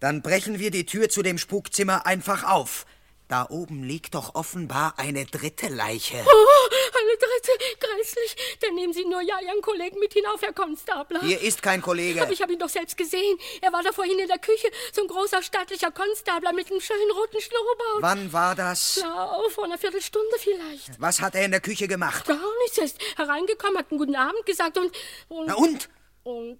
[0.00, 2.86] Dann brechen wir die Tür zu dem Spukzimmer einfach auf.
[3.30, 6.16] Da oben liegt doch offenbar eine dritte Leiche.
[6.16, 8.58] Oh, eine dritte, grässlich.
[8.60, 11.20] Dann nehmen Sie nur ja Ihren Kollegen mit hinauf, Herr Konstabler.
[11.20, 12.22] Hier ist kein Kollege.
[12.22, 13.38] Aber ich habe ihn doch selbst gesehen.
[13.60, 17.08] Er war da vorhin in der Küche, so ein großer staatlicher Konstabler mit einem schönen
[17.12, 18.00] roten Schnurrbart.
[18.00, 18.96] Wann war das?
[18.96, 21.00] Ja, vor einer Viertelstunde vielleicht.
[21.00, 22.26] Was hat er in der Küche gemacht?
[22.26, 22.78] Gar nichts.
[22.78, 24.90] Er ist hereingekommen, hat einen guten Abend gesagt und...
[25.28, 25.46] Und?
[25.46, 25.88] Na und?
[26.24, 26.58] Und,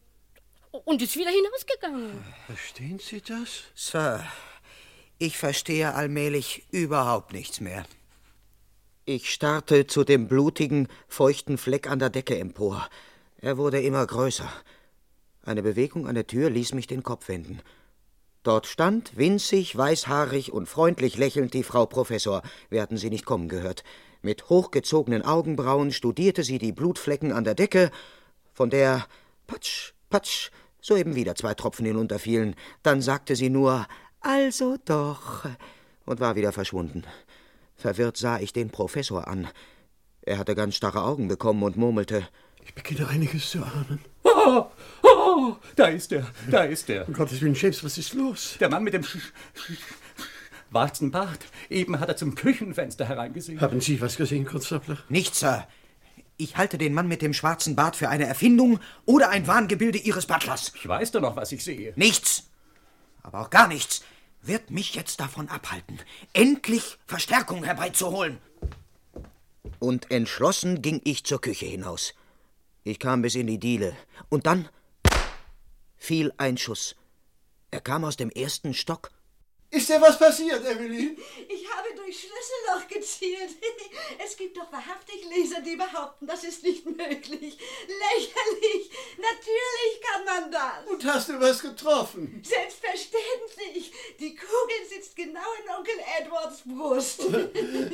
[0.71, 2.25] und ist wieder hinausgegangen.
[2.47, 3.65] Verstehen Sie das?
[3.75, 4.25] Sir,
[5.21, 7.85] ich verstehe allmählich überhaupt nichts mehr.
[9.05, 12.89] Ich starrte zu dem blutigen, feuchten Fleck an der Decke empor.
[13.39, 14.51] Er wurde immer größer.
[15.43, 17.61] Eine Bewegung an der Tür ließ mich den Kopf wenden.
[18.45, 22.43] Dort stand, winzig, weißhaarig und freundlich lächelnd, die Frau Professor.
[22.71, 23.85] Wir hatten sie nicht kommen gehört.
[24.23, 27.91] Mit hochgezogenen Augenbrauen studierte sie die Blutflecken an der Decke,
[28.55, 29.07] von der
[29.47, 32.57] patsch, patsch, soeben wieder zwei Tropfen hinunterfielen.
[32.83, 33.87] Dann sagte sie nur
[34.21, 35.47] Also doch
[36.11, 37.05] und war wieder verschwunden.
[37.77, 39.49] Verwirrt sah ich den Professor an.
[40.23, 42.29] Er hatte ganz starre Augen bekommen und murmelte
[42.65, 44.01] Ich beginne einiges zu ahnen.
[44.23, 44.67] Oh,
[45.03, 47.09] oh, da ist er, da ist er.
[47.09, 48.57] Um Gottes Willen, James, was ist los?
[48.61, 49.79] Der Mann mit dem sch sch
[50.69, 51.47] schwarzen Bart.
[51.69, 53.61] Eben hat er zum Küchenfenster hereingesehen.
[53.61, 54.99] Haben Sie was gesehen, Konstabler?
[55.09, 55.67] Nichts, Sir.
[56.37, 60.27] Ich halte den Mann mit dem schwarzen Bart für eine Erfindung oder ein Wahngebilde Ihres
[60.27, 60.73] Butlers.
[60.75, 61.93] Ich weiß doch noch, was ich sehe.
[61.97, 62.51] Nichts,
[63.23, 64.03] aber auch gar nichts
[64.43, 65.99] wird mich jetzt davon abhalten,
[66.33, 68.39] endlich Verstärkung herbeizuholen.
[69.79, 72.15] Und entschlossen ging ich zur Küche hinaus.
[72.85, 73.97] Ich kam bis in die Diele.
[74.29, 74.69] Und dann
[75.97, 76.97] fiel ein Schuss.
[77.71, 79.11] Er kam aus dem ersten Stock.
[79.73, 81.17] Ist dir was passiert, Evelyn?
[81.49, 83.51] Ich habe durch Schlüsselloch gezielt.
[84.23, 87.57] Es gibt doch wahrhaftig Leser, die behaupten, das ist nicht möglich.
[87.87, 88.91] Lächerlich.
[89.17, 90.87] Natürlich kann man das.
[90.91, 92.43] Und hast du was getroffen?
[92.45, 93.93] Selbstverständlich.
[94.19, 97.23] Die Kugel sitzt genau in Onkel Edwards Brust.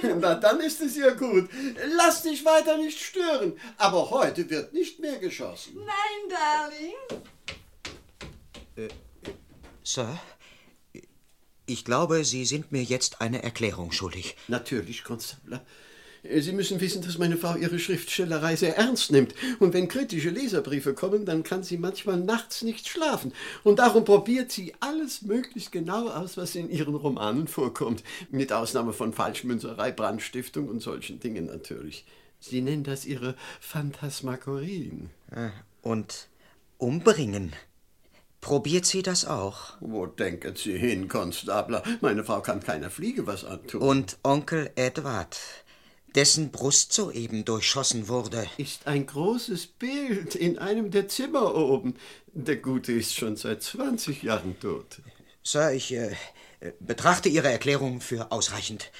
[0.21, 1.49] Na, dann ist es ja gut.
[1.85, 3.59] Lass dich weiter nicht stören.
[3.77, 5.85] Aber heute wird nicht mehr geschossen.
[5.85, 6.95] Nein, Darling.
[8.77, 8.89] Äh,
[9.83, 10.19] Sir?
[11.67, 14.37] Ich glaube, Sie sind mir jetzt eine Erklärung schuldig.
[14.49, 15.65] Natürlich, Konstabler.
[16.35, 19.35] Sie müssen wissen, dass meine Frau ihre Schriftstellerei sehr ernst nimmt.
[19.59, 23.33] Und wenn kritische Leserbriefe kommen, dann kann sie manchmal nachts nicht schlafen.
[23.65, 28.03] Und darum probiert sie alles möglichst genau aus, was in ihren Romanen vorkommt.
[28.31, 32.05] Mit Ausnahme von Falschmünzerei, Brandstiftung und solchen Dingen natürlich.
[32.41, 35.11] Sie nennen das ihre Phantasmakorien.
[35.31, 35.51] Ah,
[35.83, 36.29] Und
[36.79, 37.53] umbringen.
[38.41, 39.77] Probiert sie das auch?
[39.81, 41.83] Wo denken Sie hin, Konstabler?
[42.01, 43.81] Meine Frau kann keiner Fliege was antun.
[43.83, 45.37] Und Onkel Edward,
[46.15, 48.47] dessen Brust soeben durchschossen wurde.
[48.57, 51.95] Ist ein großes Bild in einem der Zimmer oben.
[52.33, 55.01] Der Gute ist schon seit 20 Jahren tot.
[55.43, 56.15] Sir, ich äh,
[56.81, 58.91] betrachte Ihre Erklärung für ausreichend.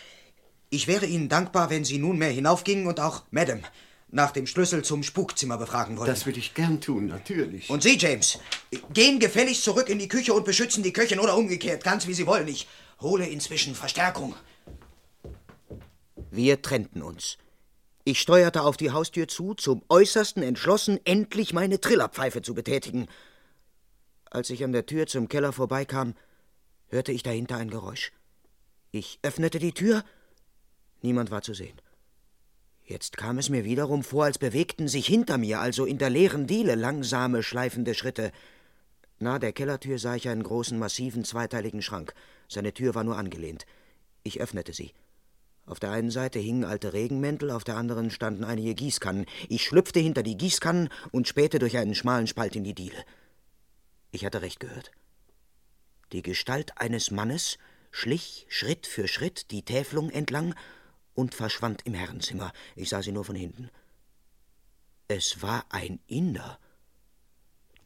[0.71, 3.63] Ich wäre Ihnen dankbar, wenn Sie nunmehr hinaufgingen und auch Madame
[4.09, 6.11] nach dem Schlüssel zum Spukzimmer befragen wollten.
[6.11, 7.69] Das würde ich gern tun, natürlich.
[7.71, 8.39] Und Sie, James,
[8.93, 12.27] gehen gefälligst zurück in die Küche und beschützen die Köchin oder umgekehrt, ganz wie Sie
[12.27, 12.47] wollen.
[12.49, 12.69] Ich
[13.01, 14.35] hole inzwischen Verstärkung.
[16.31, 17.39] Wir trennten uns.
[18.05, 23.09] Ich steuerte auf die Haustür zu, zum äußersten entschlossen, endlich meine Trillerpfeife zu betätigen.
[24.31, 26.15] Als ich an der Tür zum Keller vorbeikam,
[26.89, 28.13] hörte ich dahinter ein Geräusch.
[28.93, 30.05] Ich öffnete die Tür.
[31.03, 31.81] Niemand war zu sehen.
[32.87, 36.47] Jetzt kam es mir wiederum vor, als bewegten sich hinter mir, also in der leeren
[36.47, 38.31] Diele, langsame, schleifende Schritte.
[39.19, 42.15] Nahe der Kellertür sah ich einen großen, massiven, zweiteiligen Schrank.
[42.49, 43.67] Seine Tür war nur angelehnt.
[44.23, 44.93] Ich öffnete sie.
[45.67, 49.27] Auf der einen Seite hingen alte Regenmäntel, auf der anderen standen einige Gießkannen.
[49.49, 53.05] Ich schlüpfte hinter die Gießkannen und spähte durch einen schmalen Spalt in die Diele.
[54.13, 54.93] Ich hatte recht gehört.
[56.13, 57.59] Die Gestalt eines Mannes
[57.91, 60.55] schlich Schritt für Schritt die Täfelung entlang
[61.17, 62.53] und verschwand im Herrenzimmer.
[62.77, 63.71] Ich sah sie nur von hinten.
[65.09, 66.59] Es war ein Inder.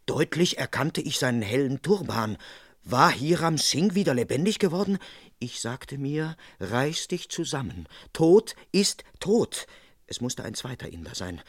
[0.07, 2.37] Deutlich erkannte ich seinen hellen Turban.
[2.83, 4.99] War Hiram Singh wieder lebendig geworden?
[5.39, 7.87] Ich sagte mir, reiß dich zusammen.
[8.13, 9.67] Tod ist tot.
[10.07, 11.41] Es musste ein zweiter Inder sein.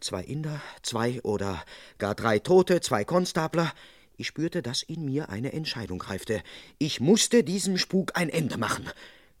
[0.00, 1.64] Zwei Inder, zwei oder
[1.98, 3.72] gar drei Tote, zwei Konstabler.
[4.18, 6.42] Ich spürte, dass in mir eine Entscheidung reifte.
[6.78, 8.90] Ich musste diesem Spuk ein Ende machen.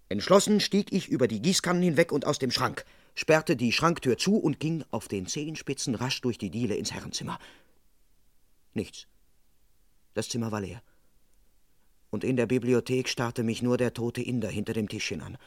[0.08, 4.36] Entschlossen stieg ich über die Gießkannen hinweg und aus dem Schrank, sperrte die Schranktür zu
[4.36, 7.38] und ging auf den Zehenspitzen rasch durch die Diele ins Herrenzimmer.
[8.74, 9.06] Nichts.
[10.14, 10.82] Das Zimmer war leer.
[12.10, 15.38] Und in der Bibliothek starrte mich nur der tote Inder hinter dem Tischchen an.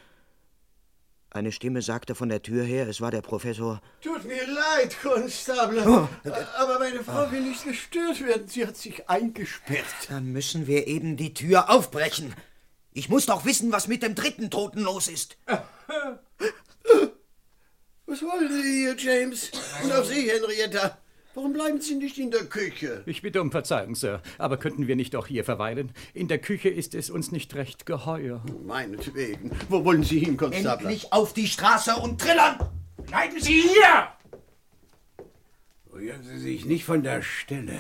[1.32, 3.82] Eine Stimme sagte von der Tür her, es war der Professor.
[4.02, 5.88] Tut mir leid, Konstabler.
[5.88, 6.30] Oh.
[6.58, 8.48] Aber meine Frau will nicht gestört werden.
[8.48, 9.86] Sie hat sich eingesperrt.
[10.10, 12.34] Dann müssen wir eben die Tür aufbrechen.
[12.92, 15.38] Ich muss doch wissen, was mit dem dritten Toten los ist.
[18.06, 19.52] Was wollen Sie hier, James?
[19.84, 20.98] Und auch Sie, Henrietta.
[21.36, 23.04] Warum bleiben Sie nicht in der Küche?
[23.06, 25.94] Ich bitte um Verzeihung, Sir, aber könnten wir nicht auch hier verweilen?
[26.14, 28.44] In der Küche ist es uns nicht recht geheuer.
[28.66, 29.52] Meinetwegen.
[29.70, 30.90] Wo wollen Sie hin, Konstabler?
[30.90, 32.58] Endlich auf die Straße und trillern!
[33.06, 34.08] Bleiben Sie hier!
[35.94, 37.80] Rühren Sie sich nicht von der Stelle.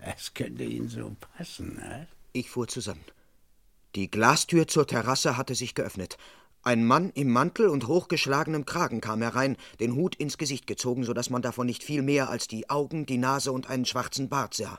[0.00, 2.06] Das könnte Ihnen so passen, ne?
[2.32, 3.04] Ich fuhr zusammen.
[3.96, 6.16] Die Glastür zur Terrasse hatte sich geöffnet.
[6.62, 11.14] Ein Mann im Mantel und hochgeschlagenem Kragen kam herein, den Hut ins Gesicht gezogen, so
[11.14, 14.54] dass man davon nicht viel mehr als die Augen, die Nase und einen schwarzen Bart
[14.54, 14.78] sah.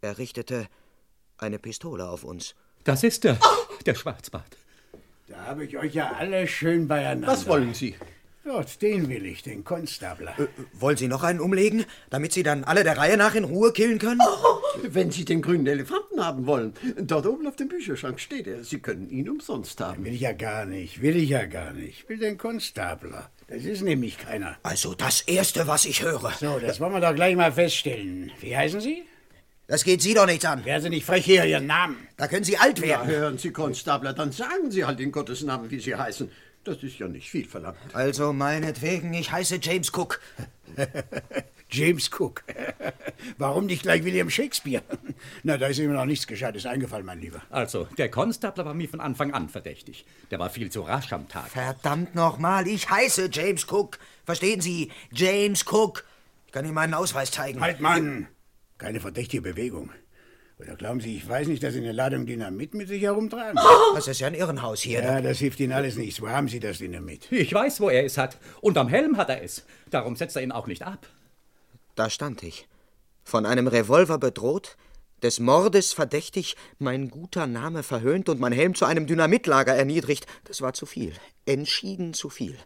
[0.00, 0.68] Er richtete
[1.38, 2.54] eine Pistole auf uns.
[2.84, 3.38] Das ist er,
[3.86, 4.58] der Schwarzbart.
[5.26, 7.28] Da habe ich euch ja alle schön beieinander.
[7.28, 7.96] Was wollen Sie?
[8.44, 10.34] Dort, den will ich, den Konstabler.
[10.38, 13.72] Äh, wollen Sie noch einen umlegen, damit Sie dann alle der Reihe nach in Ruhe
[13.72, 14.20] killen können?
[14.82, 18.62] Wenn Sie den grünen Elefanten haben wollen, dort oben auf dem Bücherschrank steht er.
[18.62, 20.04] Sie können ihn umsonst haben.
[20.04, 22.00] Will ich ja gar nicht, will ich ja gar nicht.
[22.00, 23.30] Ich will den Konstabler.
[23.48, 24.56] Das ist nämlich keiner.
[24.62, 26.30] Also das Erste, was ich höre.
[26.38, 28.30] So, das wollen wir doch gleich mal feststellen.
[28.40, 29.04] Wie heißen Sie?
[29.68, 30.62] Das geht Sie doch nichts an.
[30.66, 31.96] Wären Sie nicht frech hier, Ihren Namen.
[32.18, 33.06] Da können Sie alt Ja, werden.
[33.08, 36.30] hören Sie, Konstabler, dann sagen Sie halt in Gottes Namen, wie Sie heißen.
[36.64, 37.76] Das ist ja nicht viel verlangt.
[37.92, 40.20] Also meinetwegen, ich heiße James Cook.
[41.70, 42.42] James Cook.
[43.38, 44.82] Warum nicht gleich William Shakespeare?
[45.42, 47.42] Na, da ist mir noch nichts Gescheites eingefallen, mein Lieber.
[47.50, 50.06] Also, der Konstabler war mir von Anfang an verdächtig.
[50.30, 51.48] Der war viel zu rasch am Tag.
[51.48, 53.98] Verdammt nochmal, ich heiße James Cook.
[54.24, 54.90] Verstehen Sie?
[55.10, 56.04] James Cook.
[56.46, 57.60] Ich kann Ihnen meinen Ausweis zeigen.
[57.60, 58.28] Halt, Mann!
[58.78, 59.90] Keine verdächtige Bewegung.
[60.64, 63.58] Oder glauben Sie, ich weiß nicht, dass Sie eine Ladung Dynamit mit sich herumtragen?
[63.94, 65.02] Das ist ja ein Irrenhaus hier.
[65.02, 66.22] Ja, das hilft Ihnen alles nichts.
[66.22, 67.30] Wo haben Sie das Dynamit?
[67.30, 68.38] Ich weiß, wo er es hat.
[68.62, 69.64] Und am Helm hat er es.
[69.90, 71.06] Darum setzt er ihn auch nicht ab.
[71.94, 72.66] Da stand ich.
[73.24, 74.76] Von einem Revolver bedroht,
[75.22, 80.26] des Mordes verdächtig, mein guter Name verhöhnt und mein Helm zu einem Dynamitlager erniedrigt.
[80.44, 81.12] Das war zu viel.
[81.46, 82.56] Entschieden zu viel.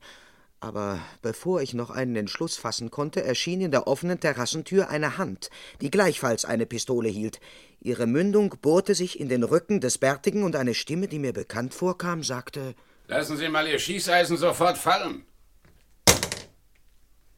[0.61, 5.51] Aber bevor ich noch einen Entschluss fassen konnte, erschien in der offenen Terrassentür eine Hand,
[5.81, 7.41] die gleichfalls eine Pistole hielt.
[7.81, 11.75] Ihre Mündung bohrte sich in den Rücken des Bärtigen und eine Stimme, die mir bekannt
[11.75, 12.75] vorkam, sagte:
[13.07, 15.25] Lassen Sie mal Ihr Schießeisen sofort fallen.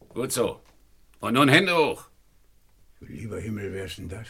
[0.09, 0.61] Gut so.
[1.21, 2.05] Und nun Hände hoch.
[3.01, 4.29] Lieber Himmel, wer ist denn das?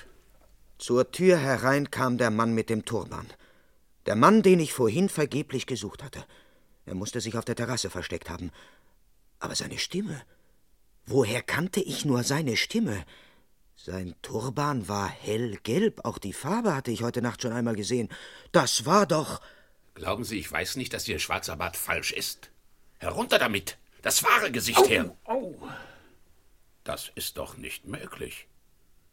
[0.78, 3.26] Zur Tür herein kam der Mann mit dem Turban.
[4.06, 6.24] Der Mann, den ich vorhin vergeblich gesucht hatte.
[6.86, 8.50] Er musste sich auf der Terrasse versteckt haben.
[9.40, 10.22] Aber seine Stimme.
[11.06, 13.04] Woher kannte ich nur seine Stimme?
[13.74, 18.10] Sein Turban war hellgelb, auch die Farbe hatte ich heute Nacht schon einmal gesehen.
[18.52, 19.40] Das war doch.
[19.94, 22.50] Glauben Sie, ich weiß nicht, dass Ihr schwarzer Bart falsch ist?
[22.98, 23.78] Herunter damit!
[24.02, 25.16] Das wahre Gesicht her!
[25.24, 25.56] Au!
[26.84, 28.46] Das ist doch nicht möglich.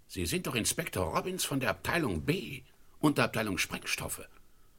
[0.08, 2.62] Sie sind doch Inspektor Robbins von der Abteilung B,
[3.00, 4.28] Unterabteilung Sprengstoffe.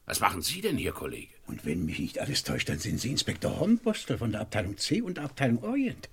[0.09, 1.27] Was machen Sie denn hier, Kollege?
[1.45, 5.03] Und wenn mich nicht alles täuscht, dann sind Sie Inspektor Hornbostel von der Abteilung C
[5.03, 6.09] und der Abteilung Orient.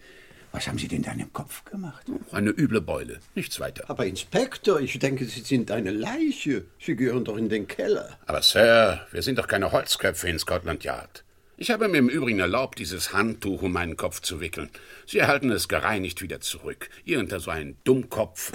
[0.53, 2.05] Was haben Sie denn da im Kopf gemacht?
[2.31, 3.89] Eine üble Beule, nichts weiter.
[3.89, 6.67] Aber Inspektor, ich denke, Sie sind eine Leiche.
[6.79, 8.19] Sie gehören doch in den Keller.
[8.27, 11.25] Aber Sir, wir sind doch keine Holzköpfe in Scotland Yard.
[11.59, 14.69] Ich habe mir im Übrigen erlaubt, dieses Handtuch um meinen Kopf zu wickeln.
[15.07, 16.91] Sie erhalten es gereinigt wieder zurück.
[17.07, 18.53] Irgendein so ein Dummkopf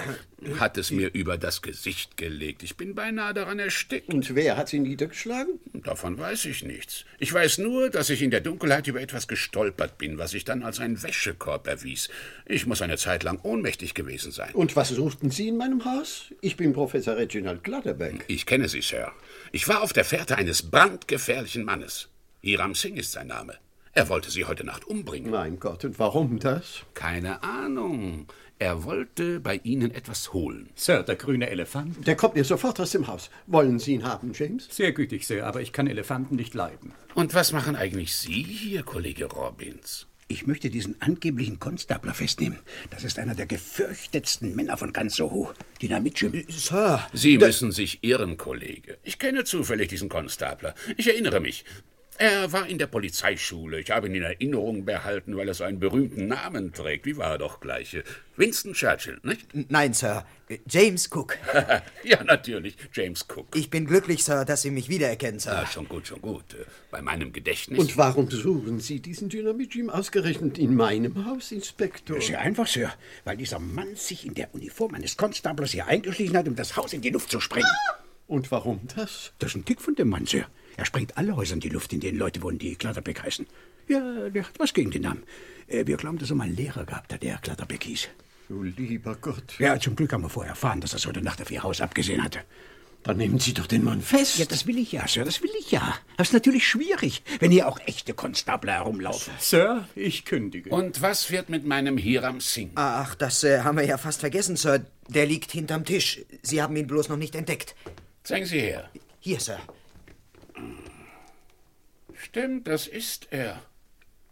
[0.60, 2.62] hat es mir über das Gesicht gelegt.
[2.62, 4.14] Ich bin beinahe daran erstickt.
[4.14, 5.58] Und wer hat Sie niedergeschlagen?
[5.72, 7.04] Davon weiß ich nichts.
[7.18, 10.62] Ich weiß nur, dass ich in der Dunkelheit über etwas gestolpert bin, was sich dann
[10.62, 12.08] als ein Wäschekorb erwies.
[12.46, 14.54] Ich muss eine Zeit lang ohnmächtig gewesen sein.
[14.54, 16.26] Und was suchten Sie in meinem Haus?
[16.40, 18.24] Ich bin Professor Reginald Glatterbeck.
[18.28, 19.10] Ich kenne Sie, Sir.
[19.50, 22.08] Ich war auf der Fährte eines brandgefährlichen Mannes.
[22.44, 23.54] Hiram Singh ist sein Name.
[23.92, 25.30] Er wollte Sie heute Nacht umbringen.
[25.30, 26.80] Mein Gott, und warum das?
[26.92, 28.26] Keine Ahnung.
[28.58, 30.68] Er wollte bei Ihnen etwas holen.
[30.74, 32.04] Sir, der grüne Elefant.
[32.04, 33.30] Der kommt mir sofort aus dem Haus.
[33.46, 34.66] Wollen Sie ihn haben, James?
[34.72, 36.94] Sehr gütig, Sir, aber ich kann Elefanten nicht leiden.
[37.14, 40.08] Und was machen eigentlich Sie hier, Kollege Robbins?
[40.26, 42.58] Ich möchte diesen angeblichen Konstabler festnehmen.
[42.90, 45.52] Das ist einer der gefürchtetsten Männer von ganz Soho.
[45.80, 46.44] Dynamit-Jim.
[46.48, 47.06] Sir.
[47.12, 48.98] Sie müssen sich irren, Kollege.
[49.04, 50.74] Ich kenne zufällig diesen Konstabler.
[50.96, 51.64] Ich erinnere mich.
[52.22, 53.80] Er war in der Polizeischule.
[53.80, 57.04] Ich habe ihn in Erinnerung behalten, weil er so einen berühmten Namen trägt.
[57.04, 58.00] Wie war er doch gleich?
[58.36, 59.48] Winston Churchill, nicht?
[59.70, 60.24] Nein, Sir.
[60.68, 61.36] James Cook.
[62.04, 63.56] ja, natürlich, James Cook.
[63.56, 65.50] Ich bin glücklich, Sir, dass Sie mich wiedererkennen, Sir.
[65.50, 66.44] Ja, schon gut, schon gut.
[66.92, 67.80] Bei meinem Gedächtnis.
[67.80, 72.20] Und warum suchen Sie diesen Dynamit-Jim ausgerechnet in meinem Haus, Inspektor?
[72.20, 72.92] Sehr einfach, Sir.
[73.24, 76.92] Weil dieser Mann sich in der Uniform eines Constables hier eingeschlichen hat, um das Haus
[76.92, 77.66] in die Luft zu sprengen.
[78.28, 79.32] Und warum das?
[79.40, 80.46] Das ist ein Tick von dem Mann, Sir.
[80.76, 83.46] Er sprengt alle Häuser in die Luft, in denen Leute wohnen, die Klatterbeck heißen.
[83.88, 85.22] Ja, der hat was gegen den Namen.
[85.66, 88.08] Äh, Wir glauben, dass er mal einen Lehrer gehabt hat, der Klatterbeck hieß.
[88.48, 89.54] Du lieber Gott.
[89.58, 91.80] Ja, zum Glück haben wir vorher erfahren, dass er es heute Nacht auf ihr Haus
[91.80, 92.40] abgesehen hatte.
[93.02, 94.38] Dann nehmen Sie doch den Mann fest.
[94.38, 95.94] Ja, das will ich ja, Sir, das will ich ja.
[96.16, 99.32] Das ist natürlich schwierig, wenn hier auch echte Konstabler herumlaufen.
[99.40, 100.70] Sir, ich kündige.
[100.70, 102.70] Und was wird mit meinem Hiram Singh?
[102.76, 104.84] Ach, das äh, haben wir ja fast vergessen, Sir.
[105.08, 106.20] Der liegt hinterm Tisch.
[106.42, 107.74] Sie haben ihn bloß noch nicht entdeckt.
[108.22, 108.88] Zeigen Sie her.
[109.18, 109.58] Hier, Sir.
[112.14, 113.60] Stimmt, das ist er.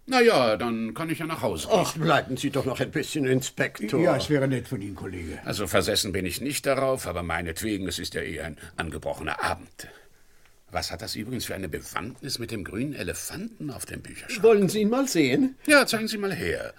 [0.07, 1.79] Na ja, dann kann ich ja nach Hause gehen.
[1.81, 4.01] Ach, bleiben Sie doch noch ein bisschen, Inspektor.
[4.01, 5.39] Ja, es wäre nett von Ihnen, Kollege.
[5.45, 9.89] Also versessen bin ich nicht darauf, aber meinetwegen, es ist ja eh ein angebrochener Abend.
[10.73, 14.43] Was hat das übrigens für eine Bewandtnis mit dem grünen Elefanten auf dem Bücherschrank?
[14.43, 15.57] Wollen Sie ihn mal sehen?
[15.67, 16.75] Ja, zeigen Sie mal her.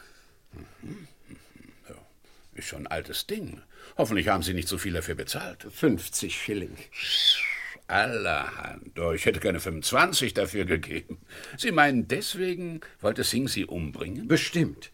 [2.53, 3.61] Ist schon ein altes Ding.
[3.97, 5.67] Hoffentlich haben Sie nicht so viel dafür bezahlt.
[5.71, 6.75] 50 Schilling.
[7.91, 8.97] Allerhand.
[8.99, 11.19] Oh, ich hätte gerne 25 dafür gegeben.
[11.57, 14.27] Sie meinen, deswegen wollte Singh Sie umbringen?
[14.29, 14.91] Bestimmt.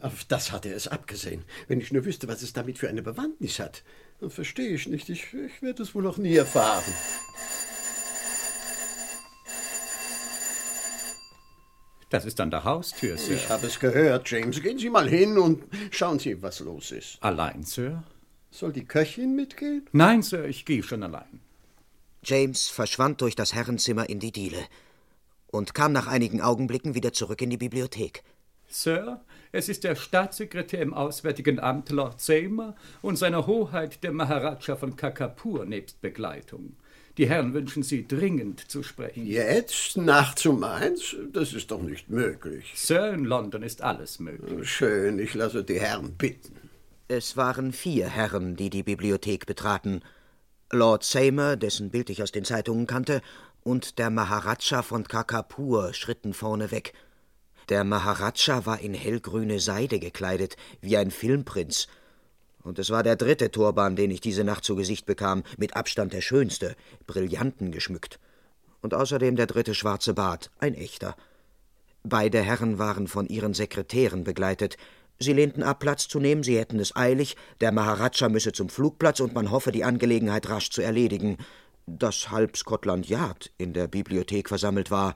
[0.00, 1.44] Auf das hat er es abgesehen.
[1.68, 3.84] Wenn ich nur wüsste, was es damit für eine Bewandtnis hat.
[4.20, 5.08] Dann verstehe ich nicht.
[5.10, 6.82] Ich, ich werde es wohl noch nie erfahren.
[12.10, 13.34] Das ist an der Haustür, Sir.
[13.34, 14.60] Ich habe es gehört, James.
[14.62, 17.22] Gehen Sie mal hin und schauen Sie, was los ist.
[17.22, 18.02] Allein, Sir?
[18.50, 19.88] Soll die Köchin mitgehen?
[19.92, 21.40] Nein, Sir, ich gehe schon allein.
[22.24, 24.64] James verschwand durch das Herrenzimmer in die Diele
[25.46, 28.22] und kam nach einigen Augenblicken wieder zurück in die Bibliothek.
[28.68, 29.20] Sir,
[29.52, 34.96] es ist der Staatssekretär im Auswärtigen Amt, Lord Seymour, und seiner Hoheit der Maharaja von
[34.96, 36.74] Kakapur nebst Begleitung.
[37.16, 39.24] Die Herren wünschen Sie dringend zu sprechen.
[39.24, 39.96] Jetzt?
[39.96, 41.14] Nachts um eins?
[41.32, 42.72] Das ist doch nicht möglich.
[42.74, 44.68] Sir, in London ist alles möglich.
[44.68, 46.56] Schön, ich lasse die Herren bitten.
[47.06, 50.00] Es waren vier Herren, die die Bibliothek betraten.
[50.70, 53.20] Lord Seymour, dessen Bild ich aus den Zeitungen kannte,
[53.62, 56.92] und der Maharaja von Kakapur schritten vorne weg.
[57.70, 61.86] Der Maharaja war in hellgrüne Seide gekleidet, wie ein Filmprinz.
[62.62, 66.12] Und es war der dritte Turban, den ich diese Nacht zu Gesicht bekam, mit Abstand
[66.12, 68.18] der schönste, Brillanten geschmückt.
[68.80, 71.16] Und außerdem der dritte schwarze Bart, ein echter.
[72.02, 74.76] Beide Herren waren von ihren Sekretären begleitet.
[75.18, 79.20] Sie lehnten ab, Platz zu nehmen, sie hätten es eilig, der Maharaja müsse zum Flugplatz
[79.20, 81.38] und man hoffe, die Angelegenheit rasch zu erledigen.
[81.86, 85.14] Dass halb Scotland Yard in der Bibliothek versammelt war,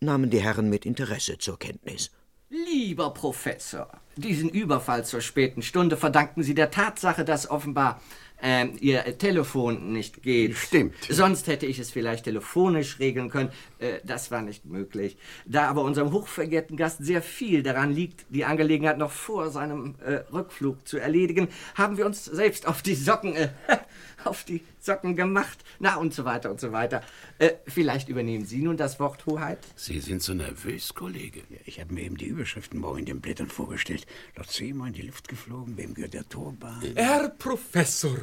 [0.00, 2.10] nahmen die Herren mit Interesse zur Kenntnis.
[2.50, 8.00] Lieber Professor, diesen Überfall zur späten Stunde verdanken Sie der Tatsache, dass offenbar
[8.44, 10.54] ähm, Ihr Telefon nicht geht.
[10.54, 10.94] Stimmt.
[11.08, 13.50] Sonst hätte ich es vielleicht telefonisch regeln können.
[13.78, 15.16] Äh, das war nicht möglich.
[15.46, 20.16] Da aber unserem hochverehrten Gast sehr viel daran liegt, die Angelegenheit noch vor seinem äh,
[20.30, 23.48] Rückflug zu erledigen, haben wir uns selbst auf die Socken, äh,
[24.24, 25.64] auf die Socken gemacht.
[25.78, 27.00] Na und so weiter und so weiter.
[27.38, 29.58] Äh, vielleicht übernehmen Sie nun das Wort, Hoheit?
[29.74, 31.40] Sie sind so nervös, Kollege.
[31.48, 34.06] Ja, ich habe mir eben die Überschriften morgen in den Blättern vorgestellt.
[34.36, 36.82] Lord Seymour in die Luft geflogen, wem gehört der Turban?
[36.94, 38.18] Herr Professor,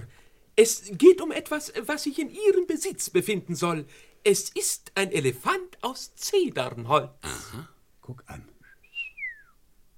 [0.61, 3.85] es geht um etwas, was sich in Ihrem Besitz befinden soll.
[4.23, 7.09] Es ist ein Elefant aus Zedernholz.
[7.23, 7.67] Aha.
[8.01, 8.47] Guck an.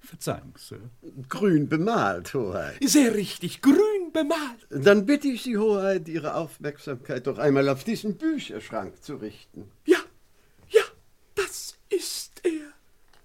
[0.00, 0.80] Verzeihung, Sir.
[1.28, 2.78] Grün bemalt, Hoheit.
[2.82, 4.66] Sehr richtig, grün bemalt.
[4.70, 9.70] Dann bitte ich Sie, Hoheit, Ihre Aufmerksamkeit doch einmal auf diesen Bücherschrank zu richten.
[9.86, 9.98] Ja,
[10.68, 10.84] ja,
[11.34, 12.72] das ist er.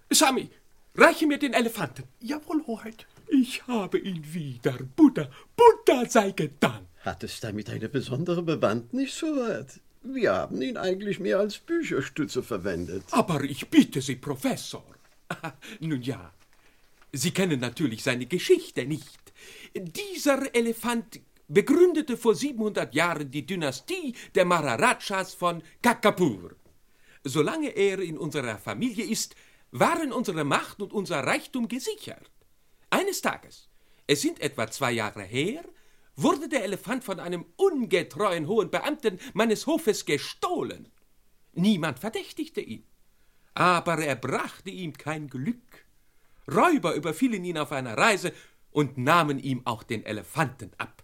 [0.09, 0.49] Sami,
[0.95, 2.03] reiche mir den Elefanten.
[2.19, 3.07] Jawohl, Hoheit.
[3.29, 4.77] Ich habe ihn wieder.
[4.95, 6.88] Buddha, Buddha sei gedankt.
[7.01, 9.79] Hat es damit eine besondere Bewandtnis, Hoheit?
[10.01, 13.03] Wir haben ihn eigentlich mehr als Bücherstütze verwendet.
[13.11, 14.85] Aber ich bitte Sie, Professor.
[15.79, 16.33] Nun ja,
[17.11, 19.33] Sie kennen natürlich seine Geschichte nicht.
[19.75, 26.55] Dieser Elefant begründete vor 700 Jahren die Dynastie der Maharajas von Kakapur.
[27.23, 29.35] Solange er in unserer Familie ist,
[29.71, 32.29] waren unsere Macht und unser Reichtum gesichert.
[32.89, 33.69] Eines Tages,
[34.07, 35.63] es sind etwa zwei Jahre her,
[36.21, 40.89] wurde der Elefant von einem ungetreuen hohen Beamten meines Hofes gestohlen.
[41.53, 42.85] Niemand verdächtigte ihn.
[43.53, 45.85] Aber er brachte ihm kein Glück.
[46.49, 48.33] Räuber überfielen ihn auf einer Reise
[48.71, 51.03] und nahmen ihm auch den Elefanten ab.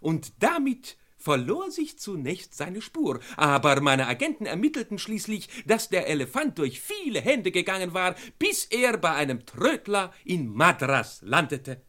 [0.00, 6.58] Und damit verlor sich zunächst seine Spur, aber meine Agenten ermittelten schließlich, dass der Elefant
[6.58, 11.82] durch viele Hände gegangen war, bis er bei einem Trödler in Madras landete.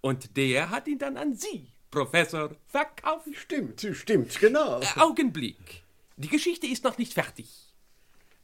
[0.00, 3.28] Und der hat ihn dann an Sie, Professor, verkauft.
[3.32, 4.80] Stimmt, stimmt, genau.
[4.80, 5.82] Äh, Augenblick.
[6.16, 7.74] Die Geschichte ist noch nicht fertig.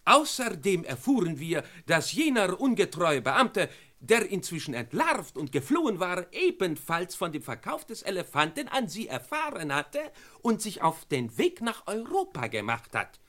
[0.05, 3.69] Außerdem erfuhren wir, dass jener ungetreue Beamte,
[4.01, 9.75] der inzwischen entlarvt und geflohen war, ebenfalls von dem Verkauf des Elefanten an Sie erfahren
[9.75, 10.01] hatte
[10.43, 13.21] und sich auf den Weg nach Europa gemacht hat,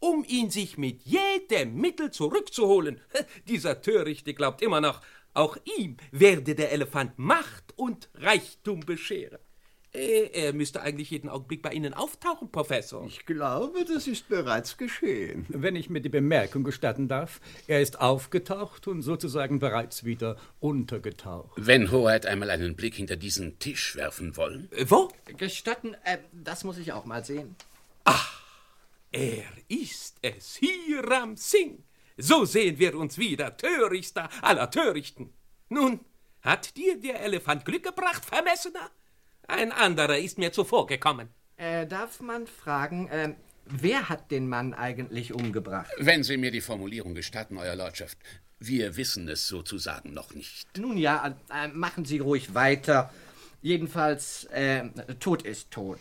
[0.00, 3.00] um ihn sich mit jedem Mittel zurückzuholen.
[3.48, 5.02] Dieser Törichte glaubt immer noch,
[5.34, 9.38] auch ihm werde der Elefant Macht und Reichtum bescheren.
[9.94, 13.06] Äh, Er müsste eigentlich jeden Augenblick bei Ihnen auftauchen, Professor.
[13.06, 15.46] Ich glaube, das ist bereits geschehen.
[15.48, 21.52] Wenn ich mir die Bemerkung gestatten darf, er ist aufgetaucht und sozusagen bereits wieder untergetaucht.
[21.56, 24.68] Wenn Hoheit einmal einen Blick hinter diesen Tisch werfen wollen.
[24.72, 25.10] Äh, wo?
[25.36, 27.54] Gestatten, äh, das muss ich auch mal sehen.
[29.12, 31.78] Er ist es, Hiram Singh.
[32.16, 35.32] So sehen wir uns wieder, törichter aller Törichten.
[35.68, 36.00] Nun,
[36.42, 38.90] hat dir der Elefant Glück gebracht, Vermessener?
[39.46, 41.28] Ein anderer ist mir zuvorgekommen.
[41.56, 43.34] Äh, darf man fragen, äh,
[43.66, 45.90] wer hat den Mann eigentlich umgebracht?
[45.98, 48.18] Wenn Sie mir die Formulierung gestatten, Euer Lordschaft,
[48.58, 50.78] wir wissen es sozusagen noch nicht.
[50.78, 53.12] Nun ja, äh, machen Sie ruhig weiter.
[53.60, 54.88] Jedenfalls, äh,
[55.20, 56.00] tot ist tot.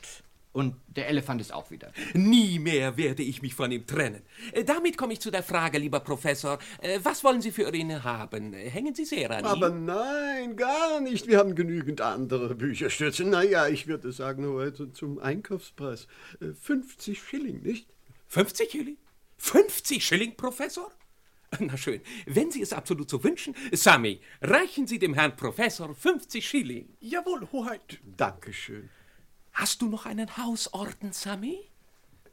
[0.53, 1.91] Und der Elefant ist auch wieder.
[2.13, 4.21] Nie mehr werde ich mich von ihm trennen.
[4.51, 6.59] Äh, Damit komme ich zu der Frage, lieber Professor.
[6.79, 8.53] Äh, Was wollen Sie für ihn haben?
[8.53, 9.85] Äh, Hängen Sie sehr an Aber ihm?
[9.85, 11.27] nein, gar nicht.
[11.27, 13.23] Wir haben genügend andere Bücherstürze.
[13.23, 16.07] Naja, ich würde sagen, heute zum Einkaufspreis.
[16.39, 17.87] Äh, 50 Schilling, nicht?
[18.27, 18.97] 50 Schilling?
[19.37, 20.91] 50 Schilling, Professor?
[21.59, 26.47] Na schön, wenn Sie es absolut so wünschen, Sammy, reichen Sie dem Herrn Professor 50
[26.47, 26.89] Schilling.
[26.99, 27.99] Jawohl, Hoheit.
[28.17, 28.89] Dankeschön.
[29.53, 31.59] Hast du noch einen Hausorden, Sammy?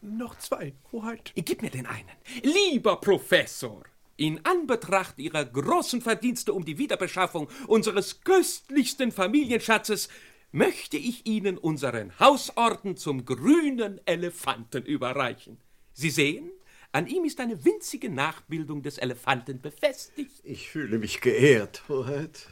[0.01, 1.33] Noch zwei, Hoheit.
[1.35, 2.09] Gib mir den einen.
[2.43, 3.83] Lieber Professor,
[4.17, 10.09] in Anbetracht Ihrer großen Verdienste um die Wiederbeschaffung unseres köstlichsten Familienschatzes
[10.51, 15.59] möchte ich Ihnen unseren Hausorden zum grünen Elefanten überreichen.
[15.93, 16.51] Sie sehen,
[16.93, 20.41] an ihm ist eine winzige Nachbildung des Elefanten befestigt.
[20.43, 22.47] Ich fühle mich geehrt, Hoheit.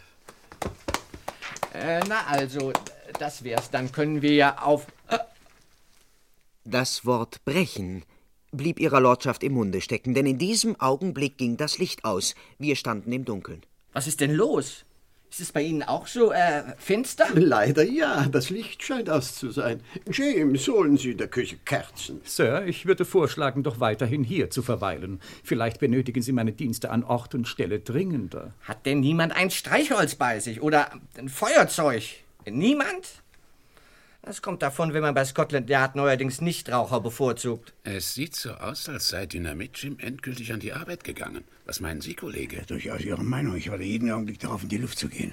[1.75, 2.73] Äh, na also,
[3.19, 3.71] das wär's.
[3.71, 4.87] Dann können wir ja auf.
[5.09, 5.19] Äh,
[6.65, 8.05] Das Wort brechen
[8.53, 12.35] blieb ihrer Lordschaft im Munde stecken, denn in diesem Augenblick ging das Licht aus.
[12.59, 13.63] Wir standen im Dunkeln.
[13.93, 14.85] was ist denn los?
[15.31, 17.27] Ist es bei Ihnen auch so, äh, finster?
[17.35, 19.83] Leider ja, das Licht scheint aus zu sein.
[20.11, 22.21] James, holen Sie in der Küche Kerzen.
[22.25, 25.21] Sir, ich würde vorschlagen, doch weiterhin hier zu verweilen.
[25.45, 28.55] Vielleicht benötigen Sie meine Dienste an Ort und Stelle dringender.
[28.63, 32.03] Hat denn niemand ein Streichholz bei sich oder ein Feuerzeug?
[32.47, 33.23] Niemand?
[34.29, 37.73] Das kommt davon, wenn man bei Scotland Yard neuerdings Nichtraucher bevorzugt.
[37.83, 41.45] Es sieht so aus, als sei Dynamit Jim endgültig an die Arbeit gegangen.
[41.65, 42.63] Was meinen Sie, Kollege?
[42.67, 43.57] Durchaus Ihre Meinung.
[43.57, 45.33] Ich warte jeden Augenblick darauf, in die Luft zu gehen.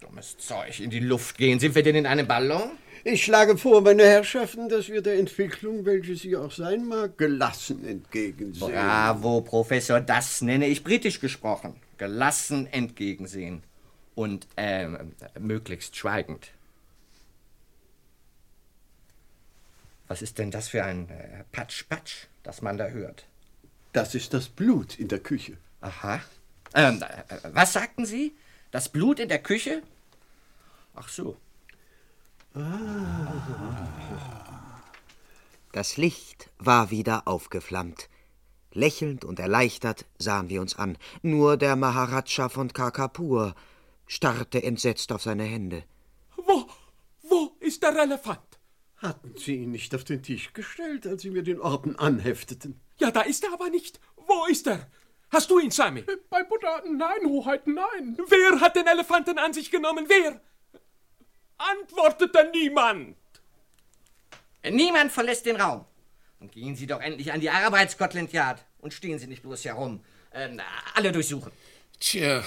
[0.00, 1.58] Dummes Zeug, in die Luft gehen.
[1.58, 2.70] Sind wir denn in einem Ballon?
[3.02, 7.84] Ich schlage vor, meine Herrschaften, dass wir der Entwicklung, welche sie auch sein mag, gelassen
[7.84, 8.70] entgegensehen.
[8.70, 11.74] Bravo, Professor, das nenne ich britisch gesprochen.
[11.98, 13.64] Gelassen entgegensehen.
[14.14, 16.52] Und, ähm, möglichst schweigend.
[20.10, 23.26] Was ist denn das für ein äh, Patsch-Patsch, das man da hört?
[23.92, 25.56] Das ist das Blut in der Küche.
[25.82, 26.20] Aha.
[26.74, 28.36] Ähm, äh, was sagten Sie?
[28.72, 29.84] Das Blut in der Küche?
[30.96, 31.36] Ach so.
[35.70, 38.08] Das Licht war wieder aufgeflammt.
[38.72, 40.98] Lächelnd und erleichtert sahen wir uns an.
[41.22, 43.54] Nur der Maharaja von Kakapur
[44.08, 45.84] starrte entsetzt auf seine Hände.
[46.34, 46.68] Wo,
[47.22, 48.59] wo ist der Elefant?
[49.02, 52.78] Hatten Sie ihn nicht auf den Tisch gestellt, als Sie mir den Orden anhefteten?
[52.98, 53.98] Ja, da ist er aber nicht.
[54.16, 54.86] Wo ist er?
[55.30, 56.04] Hast du ihn, Sammy?
[56.28, 58.18] Bei Buddha, nein, Hoheit, nein.
[58.28, 60.04] Wer hat den Elefanten an sich genommen?
[60.08, 60.40] Wer?
[61.56, 63.16] Antwortete niemand.
[64.68, 65.86] Niemand verlässt den Raum.
[66.38, 68.64] Und gehen Sie doch endlich an die Arbeit, Scotland Yard.
[68.80, 70.04] Und stehen Sie nicht bloß herum.
[70.32, 70.60] Ähm,
[70.94, 71.52] alle durchsuchen.
[71.98, 72.42] Tja,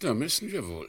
[0.00, 0.88] da müssen wir wohl.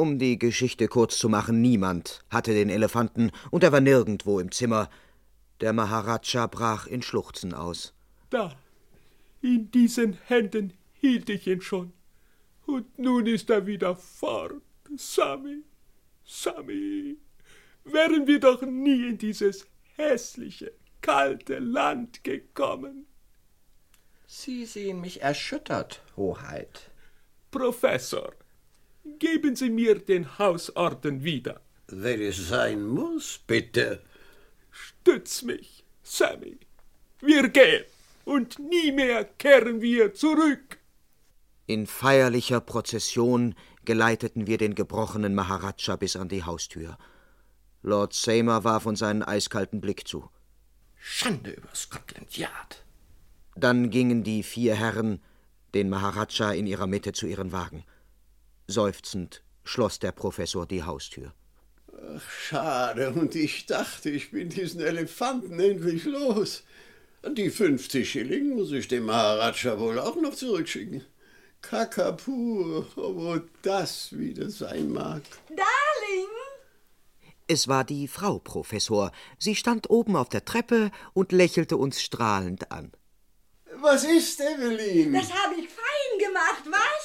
[0.00, 4.50] Um die Geschichte kurz zu machen, niemand hatte den Elefanten und er war nirgendwo im
[4.50, 4.88] Zimmer.
[5.60, 7.92] Der Maharaja brach in Schluchzen aus.
[8.30, 8.56] Da,
[9.42, 11.92] in diesen Händen hielt ich ihn schon.
[12.64, 14.62] Und nun ist er wieder fort.
[14.96, 15.64] Sammy,
[16.24, 17.18] Sammy,
[17.84, 20.72] wären wir doch nie in dieses hässliche,
[21.02, 23.04] kalte Land gekommen.
[24.26, 26.90] Sie sehen mich erschüttert, Hoheit.
[27.50, 28.32] Professor,
[29.18, 31.60] geben Sie mir den Hausorden wieder.
[31.88, 34.02] Wenn es sein muss, bitte.
[34.70, 36.58] stütz mich, Sammy.
[37.20, 37.84] Wir gehen
[38.24, 40.78] und nie mehr kehren wir zurück.
[41.66, 43.54] In feierlicher Prozession
[43.84, 46.96] geleiteten wir den gebrochenen Maharaja bis an die Haustür.
[47.82, 50.28] Lord Seymour warf uns einen eiskalten Blick zu.
[50.96, 52.84] Schande über Scotland Yard.
[53.56, 55.20] Dann gingen die vier Herren,
[55.74, 57.84] den Maharaja in ihrer Mitte, zu ihren Wagen.
[58.70, 61.34] Seufzend schloss der Professor die Haustür.
[61.92, 63.10] Ach, schade.
[63.10, 66.62] Und ich dachte, ich bin diesen Elefanten endlich los.
[67.26, 71.04] Die 50 Schilling muss ich dem Maharaja wohl auch noch zurückschicken.
[71.60, 75.22] Kakapur, wo das wieder sein mag.
[75.48, 76.28] Darling!
[77.46, 79.12] Es war die Frau Professor.
[79.38, 82.92] Sie stand oben auf der Treppe und lächelte uns strahlend an.
[83.74, 85.12] Was ist, Evelyn?
[85.12, 86.99] Das habe ich fein gemacht, was?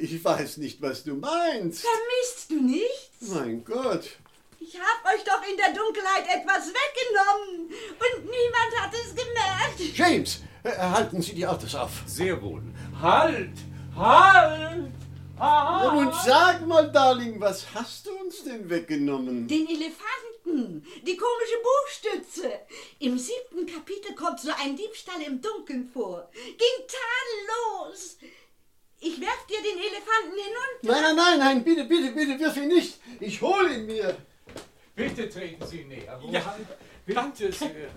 [0.00, 1.82] Ich weiß nicht, was du meinst.
[1.84, 3.28] Vermisst du nichts?
[3.32, 4.18] Mein Gott.
[4.60, 9.96] Ich habe euch doch in der Dunkelheit etwas weggenommen und niemand hat es gemerkt.
[9.96, 12.02] James, äh, halten Sie die Autos auf.
[12.06, 12.62] Sehr wohl.
[13.00, 13.52] Halt!
[13.96, 14.92] Halt!
[15.38, 15.92] Halt!
[15.92, 19.46] Und sag mal, Darling, was hast du uns denn weggenommen?
[19.46, 22.52] Den Elefanten, die komische Buchstütze.
[22.98, 26.28] Im siebten Kapitel kommt so ein Diebstahl im Dunkeln vor.
[26.34, 28.16] Ging tadellos.
[29.00, 30.82] Ich werf dir den Elefanten hinunter.
[30.82, 32.98] Nein, nein, nein, nein, bitte, bitte, bitte, wirf ihn nicht.
[33.20, 34.16] Ich hole ihn mir.
[34.96, 36.20] Bitte treten Sie näher.
[36.30, 36.58] Ja,
[37.06, 37.90] bitte sehr.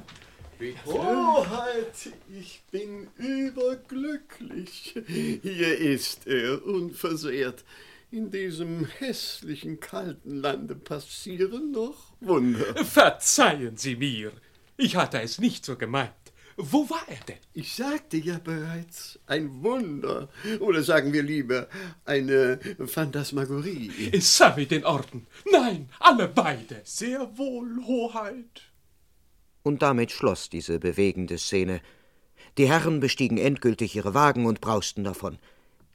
[0.60, 0.86] Bitte.
[0.86, 4.94] Hoheit, ich bin überglücklich.
[5.08, 7.64] Hier ist er, unversehrt.
[8.12, 12.86] In diesem hässlichen, kalten Lande passieren noch Wunder.
[12.86, 14.34] Verzeihen Sie mir.
[14.78, 16.12] Ich hatte es nicht so gemeint.
[16.58, 17.38] Wo war er denn?
[17.54, 20.30] Ich sagte ja bereits, ein Wunder.
[20.60, 21.68] Oder sagen wir lieber,
[22.06, 23.92] eine Phantasmagorie.
[24.20, 25.28] Sammy den Orden.
[25.52, 26.82] Nein, alle beide.
[26.84, 28.72] Sehr wohl, Hoheit.
[29.64, 31.82] Und damit schloss diese bewegende Szene.
[32.58, 35.38] Die Herren bestiegen endgültig ihre Wagen und brausten davon.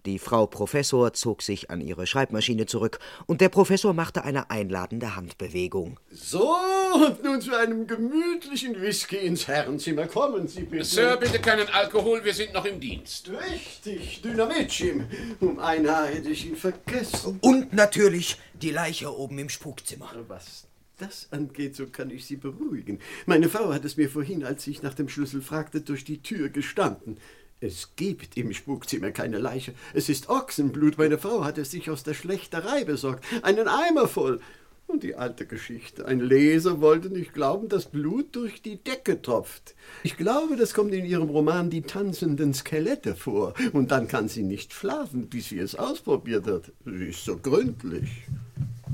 [0.07, 5.17] Die Frau Professor zog sich an ihre Schreibmaschine zurück, und der Professor machte eine einladende
[5.17, 5.99] Handbewegung.
[6.13, 6.55] So,
[6.95, 10.07] und nun zu einem gemütlichen Whisky ins Herrenzimmer.
[10.07, 10.85] Kommen Sie bitte.
[10.85, 13.29] Sir, bitte keinen Alkohol, wir sind noch im Dienst.
[13.51, 15.07] Richtig, Dynamit, Jim.
[15.41, 17.41] Um ein Haar hätte ich ihn vergessen.
[17.43, 20.09] Und natürlich die Leiche oben im Spukzimmer.
[20.29, 23.01] Was das angeht, so kann ich Sie beruhigen.
[23.27, 26.49] Meine Frau hat es mir vorhin, als ich nach dem Schlüssel fragte, durch die Tür
[26.49, 27.19] gestanden.
[27.61, 29.73] Es gibt im Spukzimmer keine Leiche.
[29.95, 30.99] Es ist Ochsenblut.
[30.99, 33.25] Meine Frau hat es sich aus der Schlächterei besorgt.
[33.43, 34.41] Einen Eimer voll.
[34.87, 36.07] Und die alte Geschichte.
[36.07, 39.75] Ein Leser wollte nicht glauben, dass Blut durch die Decke tropft.
[40.05, 43.55] Ich glaube, das kommt in ihrem Roman Die tanzenden Skelette vor.
[43.73, 46.71] Und dann kann sie nicht schlafen, bis sie es ausprobiert hat.
[46.85, 48.11] Sie ist so gründlich.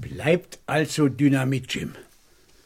[0.00, 1.92] Bleibt also Dynamit, Jim.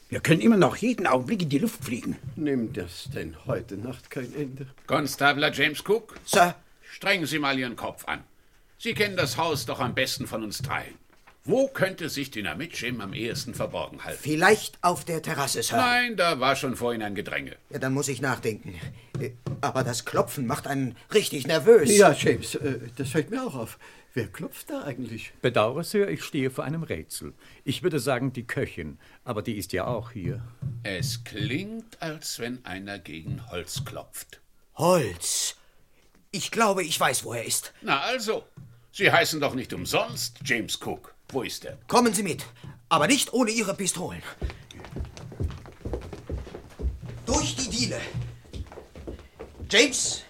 [0.08, 2.16] Wir können immer noch jeden Augenblick in die Luft fliegen.
[2.36, 4.66] Nimmt das denn heute Nacht kein Ende?
[4.86, 6.14] Konstabler James Cook?
[6.24, 6.54] Sir.
[6.88, 8.22] Strengen Sie mal Ihren Kopf an.
[8.78, 10.94] Sie kennen das Haus doch am besten von uns dreien.
[11.44, 14.18] Wo könnte sich Dynamit Jim am ehesten verborgen halten?
[14.20, 15.76] Vielleicht auf der Terrasse, Sir.
[15.76, 17.56] Nein, da war schon vorhin ein Gedränge.
[17.70, 18.74] Ja, dann muss ich nachdenken.
[19.20, 19.30] Äh,
[19.60, 21.96] Aber das Klopfen macht einen richtig nervös.
[21.96, 23.78] Ja, James, äh, das fällt mir auch auf.
[24.16, 25.34] Wer klopft da eigentlich?
[25.42, 27.34] Bedauere, Sir, ich stehe vor einem Rätsel.
[27.64, 30.42] Ich würde sagen, die Köchin, aber die ist ja auch hier.
[30.84, 34.40] Es klingt, als wenn einer gegen Holz klopft.
[34.74, 35.56] Holz.
[36.30, 37.74] Ich glaube, ich weiß, wo er ist.
[37.82, 38.44] Na also,
[38.90, 41.14] Sie heißen doch nicht umsonst James Cook.
[41.28, 41.76] Wo ist er?
[41.86, 42.46] Kommen Sie mit,
[42.88, 44.22] aber nicht ohne Ihre Pistolen.
[47.26, 48.00] Durch die Diele.
[49.70, 50.22] James,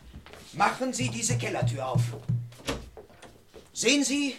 [0.55, 2.03] machen Sie diese Kellertür auf.
[3.77, 4.35] Sehen Sie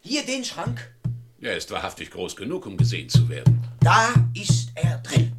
[0.00, 0.90] hier den Schrank?
[1.42, 3.62] Er ist wahrhaftig groß genug, um gesehen zu werden.
[3.82, 5.36] Da ist er drin.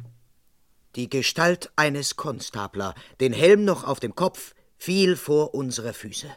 [0.94, 6.28] Die Gestalt eines Konstabler, den Helm noch auf dem Kopf, fiel vor unsere Füße.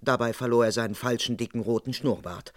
[0.00, 2.52] Dabei verlor er seinen falschen, dicken, roten Schnurrbart.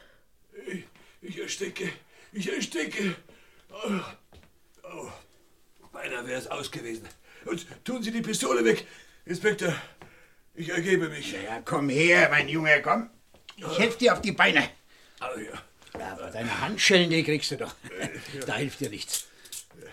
[0.68, 0.84] Ich,
[1.22, 1.89] ich ersticke.
[2.34, 3.16] Ich ersticke.
[3.72, 4.00] Oh,
[4.84, 5.10] oh.
[5.91, 7.08] Beinahe wäre es aus gewesen.
[7.45, 8.86] Und tun Sie die Pistole weg,
[9.26, 9.74] Inspektor.
[10.54, 11.32] Ich ergebe mich.
[11.32, 13.10] Ja, komm her, mein Junge, komm.
[13.58, 14.70] Ich helfe dir auf die Beine.
[15.22, 15.62] Oh, ja.
[15.99, 17.74] Aber deine Handschellen, die kriegst du doch.
[18.45, 19.26] Da hilft dir nichts.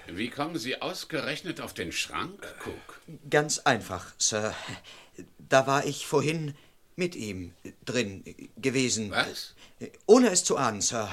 [0.06, 3.00] Wie kommen Sie ausgerechnet auf den Schrank, Cook?
[3.30, 4.54] Ganz einfach, Sir.
[5.38, 6.54] Da war ich vorhin
[6.96, 7.54] mit ihm
[7.84, 8.22] drin
[8.56, 9.10] gewesen.
[9.10, 9.54] Was?
[10.06, 11.08] Ohne es zu ahnen, Sir.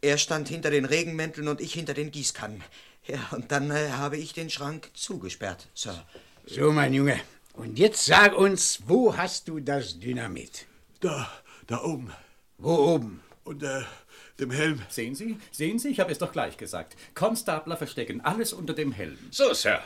[0.00, 2.62] Er stand hinter den Regenmänteln und ich hinter den Gießkannen.
[3.06, 6.06] Ja, und dann äh, habe ich den Schrank zugesperrt, Sir.
[6.46, 7.20] So, mein Junge.
[7.54, 10.66] Und jetzt sag uns, wo hast du das Dynamit?
[11.00, 11.30] Da,
[11.68, 12.12] da oben.
[12.56, 13.20] Wo oben?
[13.44, 13.86] Unter
[14.40, 14.82] dem Helm.
[14.88, 15.38] Sehen Sie?
[15.52, 15.88] Sehen Sie?
[15.88, 16.96] Ich habe es doch gleich gesagt.
[17.14, 19.18] Konstabler verstecken alles unter dem Helm.
[19.30, 19.80] So, Sir.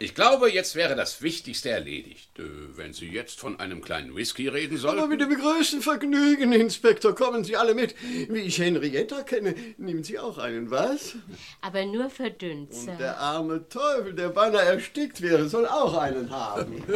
[0.00, 2.38] Ich glaube, jetzt wäre das Wichtigste erledigt.
[2.38, 2.44] Äh,
[2.76, 4.98] wenn Sie jetzt von einem kleinen Whisky reden sollten.
[5.00, 7.14] Aber mit dem größten Vergnügen, Inspektor.
[7.14, 7.96] Kommen Sie alle mit.
[8.28, 11.16] Wie ich Henrietta kenne, nehmen Sie auch einen, was?
[11.60, 12.92] Aber nur verdünnt, Sir.
[12.92, 16.82] Und der arme Teufel, der beinahe erstickt wäre, soll auch einen haben.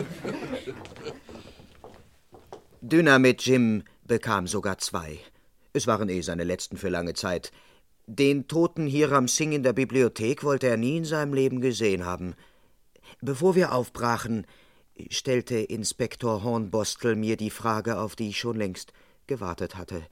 [2.81, 5.19] Dynamit Jim bekam sogar zwei.
[5.73, 7.51] Es waren eh seine letzten für lange Zeit.
[8.07, 12.35] Den toten Hiram Singh in der Bibliothek wollte er nie in seinem Leben gesehen haben.
[13.23, 14.47] Bevor wir aufbrachen,
[15.09, 18.93] stellte Inspektor Hornbostel mir die Frage, auf die ich schon längst
[19.27, 20.03] gewartet hatte.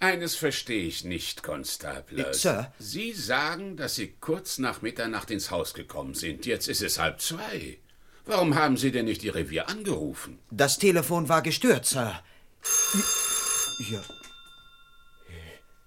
[0.00, 2.30] Eines verstehe ich nicht, Konstabler.
[2.30, 2.72] Äh, Sir?
[2.80, 6.46] Sie sagen, dass Sie kurz nach Mitternacht ins Haus gekommen sind.
[6.46, 7.78] Jetzt ist es halb zwei.
[8.24, 10.40] Warum haben Sie denn nicht Ihr Revier angerufen?
[10.50, 12.20] Das Telefon war gestört, Sir.
[13.78, 14.00] Ja.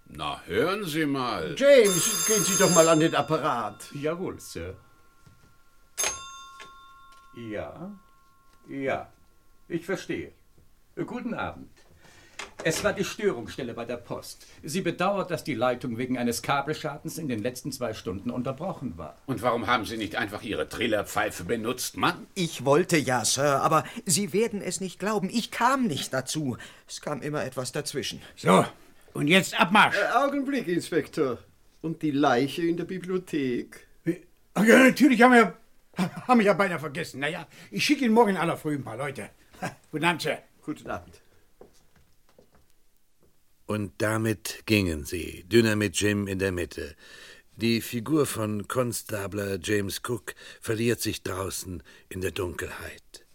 [0.06, 1.56] Na, hören Sie mal.
[1.58, 3.92] James, gehen Sie doch mal an den Apparat.
[3.94, 4.76] Jawohl, Sir.
[7.36, 7.92] Ja,
[8.68, 9.12] ja,
[9.68, 10.34] ich verstehe.
[10.96, 11.72] Guten Abend.
[12.62, 14.45] Es war die Störungsstelle bei der Post.
[14.64, 19.18] Sie bedauert, dass die Leitung wegen eines Kabelschadens in den letzten zwei Stunden unterbrochen war.
[19.28, 22.28] Und warum haben Sie nicht einfach Ihre Trillerpfeife benutzt, Mann?
[22.36, 25.30] Ich wollte ja, Sir, aber Sie werden es nicht glauben.
[25.32, 26.57] Ich kam nicht dazu.
[26.86, 28.22] Es kam immer etwas dazwischen.
[28.36, 28.66] So,
[29.14, 29.95] und jetzt Abmarsch.
[29.95, 31.38] Äh, Augenblick, Inspektor.
[31.82, 33.88] Und die Leiche in der Bibliothek?
[34.05, 35.53] Ja, natürlich haben wir,
[36.28, 37.22] haben wir ja beinahe vergessen.
[37.22, 39.30] Naja, ich schicke Ihnen morgen in aller Früh ein paar Leute.
[39.91, 40.39] Guten Abend, Sir.
[40.62, 41.22] Guten Abend.
[43.70, 46.95] Und damit gingen sie, Dynamit Jim in der Mitte.
[47.55, 53.28] Die Figur von Konstabler James Cook verliert sich draußen in der Dunkelheit.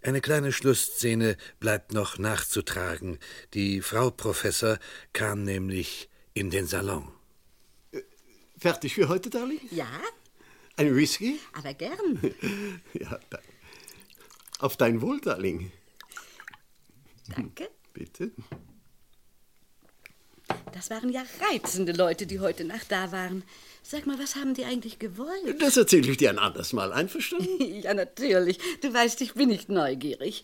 [0.00, 3.18] Eine kleine Schlussszene bleibt noch nachzutragen.
[3.54, 4.78] Die Frau Professor
[5.12, 7.10] kam nämlich in den Salon.
[8.56, 9.58] Fertig für heute, Darling?
[9.72, 9.88] Ja,
[10.76, 11.40] Ein Whisky?
[11.52, 12.20] aber gern.
[12.92, 13.18] Ja.
[14.60, 15.72] Auf dein Wohl, Darling.
[17.26, 17.68] Danke.
[17.92, 18.30] Bitte.
[20.74, 23.44] Das waren ja reizende Leute, die heute Nacht da waren.
[23.84, 25.60] Sag mal, was haben die eigentlich gewollt?
[25.60, 26.92] Das erzähle ich dir ein anderes Mal.
[26.92, 27.62] Einverstanden?
[27.82, 28.58] ja, natürlich.
[28.80, 30.42] Du weißt, ich bin nicht neugierig.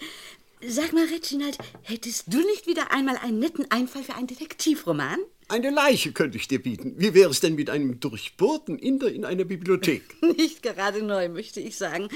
[0.64, 5.18] Sag mal, Reginald, hättest du nicht wieder einmal einen netten Einfall für einen Detektivroman?
[5.48, 6.94] Eine Leiche könnte ich dir bieten.
[6.96, 10.22] Wie wäre es denn mit einem durchbohrten Inder in einer Bibliothek?
[10.36, 12.08] Nicht gerade neu, möchte ich sagen.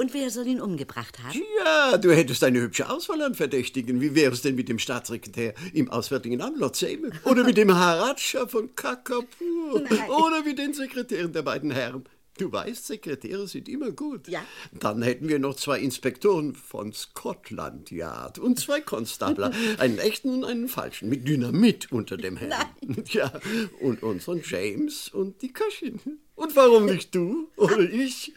[0.00, 1.42] Und wer soll ihn umgebracht haben?
[1.58, 4.00] Ja, du hättest eine hübsche Auswahl an Verdächtigen.
[4.00, 7.10] Wie wäre es denn mit dem Staatssekretär im Auswärtigen Amt, Lord Seymour?
[7.24, 9.82] Oder mit dem Haratscha von Kakapur?
[9.90, 10.08] Nein.
[10.08, 12.04] Oder mit den Sekretären der beiden Herren?
[12.38, 14.28] Du weißt, Sekretäre sind immer gut.
[14.28, 14.44] Ja.
[14.72, 19.52] Dann hätten wir noch zwei Inspektoren von Scotland Yard und zwei Konstabler.
[19.78, 22.52] einen echten und einen falschen, mit Dynamit unter dem Helm.
[23.08, 23.32] Ja,
[23.80, 26.00] und unseren James und die Köchin.
[26.34, 28.32] Und warum nicht du oder ich?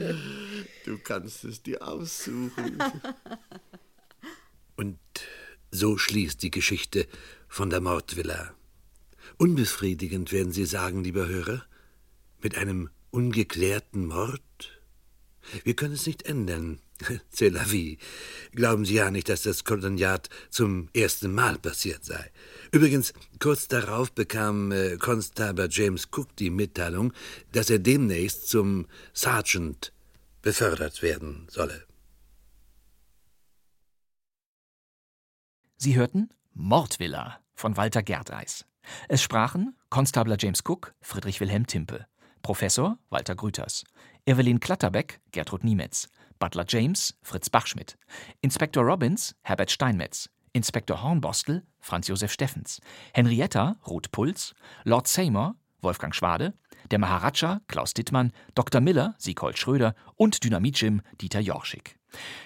[0.85, 2.79] Du kannst es dir aussuchen.
[4.75, 4.97] Und
[5.69, 7.07] so schließt die Geschichte
[7.47, 8.55] von der Mordvilla.
[9.37, 11.63] Unbefriedigend werden Sie sagen, lieber Hörer,
[12.41, 14.81] mit einem ungeklärten Mord?
[15.63, 16.79] Wir können es nicht ändern.
[17.31, 17.97] C'est la vie.
[18.53, 22.31] Glauben Sie ja nicht, dass das Koloniat zum ersten Mal passiert sei.
[22.71, 24.97] Übrigens, kurz darauf bekam äh,
[25.69, 27.13] James Cook die Mitteilung,
[27.51, 29.93] dass er demnächst zum Sergeant
[30.41, 31.85] befördert werden solle.
[35.77, 38.65] Sie hörten Mordvilla von Walter Gerdreis.
[39.07, 42.05] Es sprachen Konstabler James Cook, Friedrich Wilhelm Timpe,
[42.41, 43.83] Professor Walter Grüters,
[44.25, 47.97] Evelyn Klatterbeck, Gertrud Niemetz, Butler James, Fritz Bachschmidt,
[48.41, 52.81] Inspektor Robbins, Herbert Steinmetz, Inspektor Hornbostel, Franz Josef Steffens,
[53.13, 56.53] Henrietta, Ruth Puls, Lord Seymour, Wolfgang Schwade,
[56.89, 58.81] der Maharaja, Klaus Dittmann, Dr.
[58.81, 61.97] Miller, Siegold Schröder und Dynamit-Jim, Dieter Jorschig.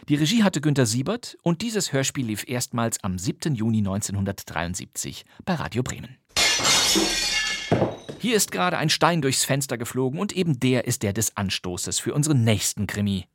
[0.09, 3.55] Die Regie hatte Günter Siebert und dieses Hörspiel lief erstmals am 7.
[3.55, 6.17] Juni 1973 bei Radio Bremen.
[8.25, 11.99] Hier ist gerade ein Stein durchs Fenster geflogen und eben der ist der des Anstoßes
[11.99, 13.27] für unseren nächsten Krimi.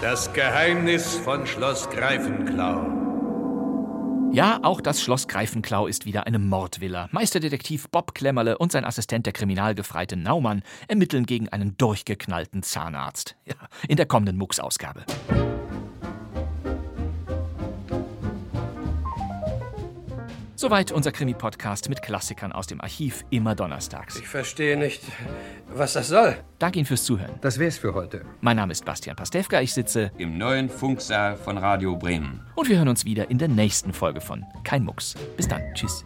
[0.00, 4.30] Das Geheimnis von Schloss Greifenklau.
[4.32, 7.10] Ja, auch das Schloss Greifenklau ist wieder eine Mordvilla.
[7.12, 13.36] Meisterdetektiv Bob Klemmerle und sein Assistent der Kriminalgefreite Naumann ermitteln gegen einen durchgeknallten Zahnarzt.
[13.44, 13.56] Ja,
[13.86, 15.04] in der kommenden Mux-Ausgabe.
[20.64, 24.18] Soweit unser Krimi-Podcast mit Klassikern aus dem Archiv, immer donnerstags.
[24.18, 25.02] Ich verstehe nicht,
[25.68, 26.38] was das soll.
[26.58, 27.34] Danke Ihnen fürs Zuhören.
[27.42, 28.24] Das wär's für heute.
[28.40, 32.40] Mein Name ist Bastian Pastewka, ich sitze im neuen Funksaal von Radio Bremen.
[32.54, 35.12] und wir hören uns wieder in der nächsten Folge von Kein Mucks.
[35.36, 36.02] Bis dann, tschüss.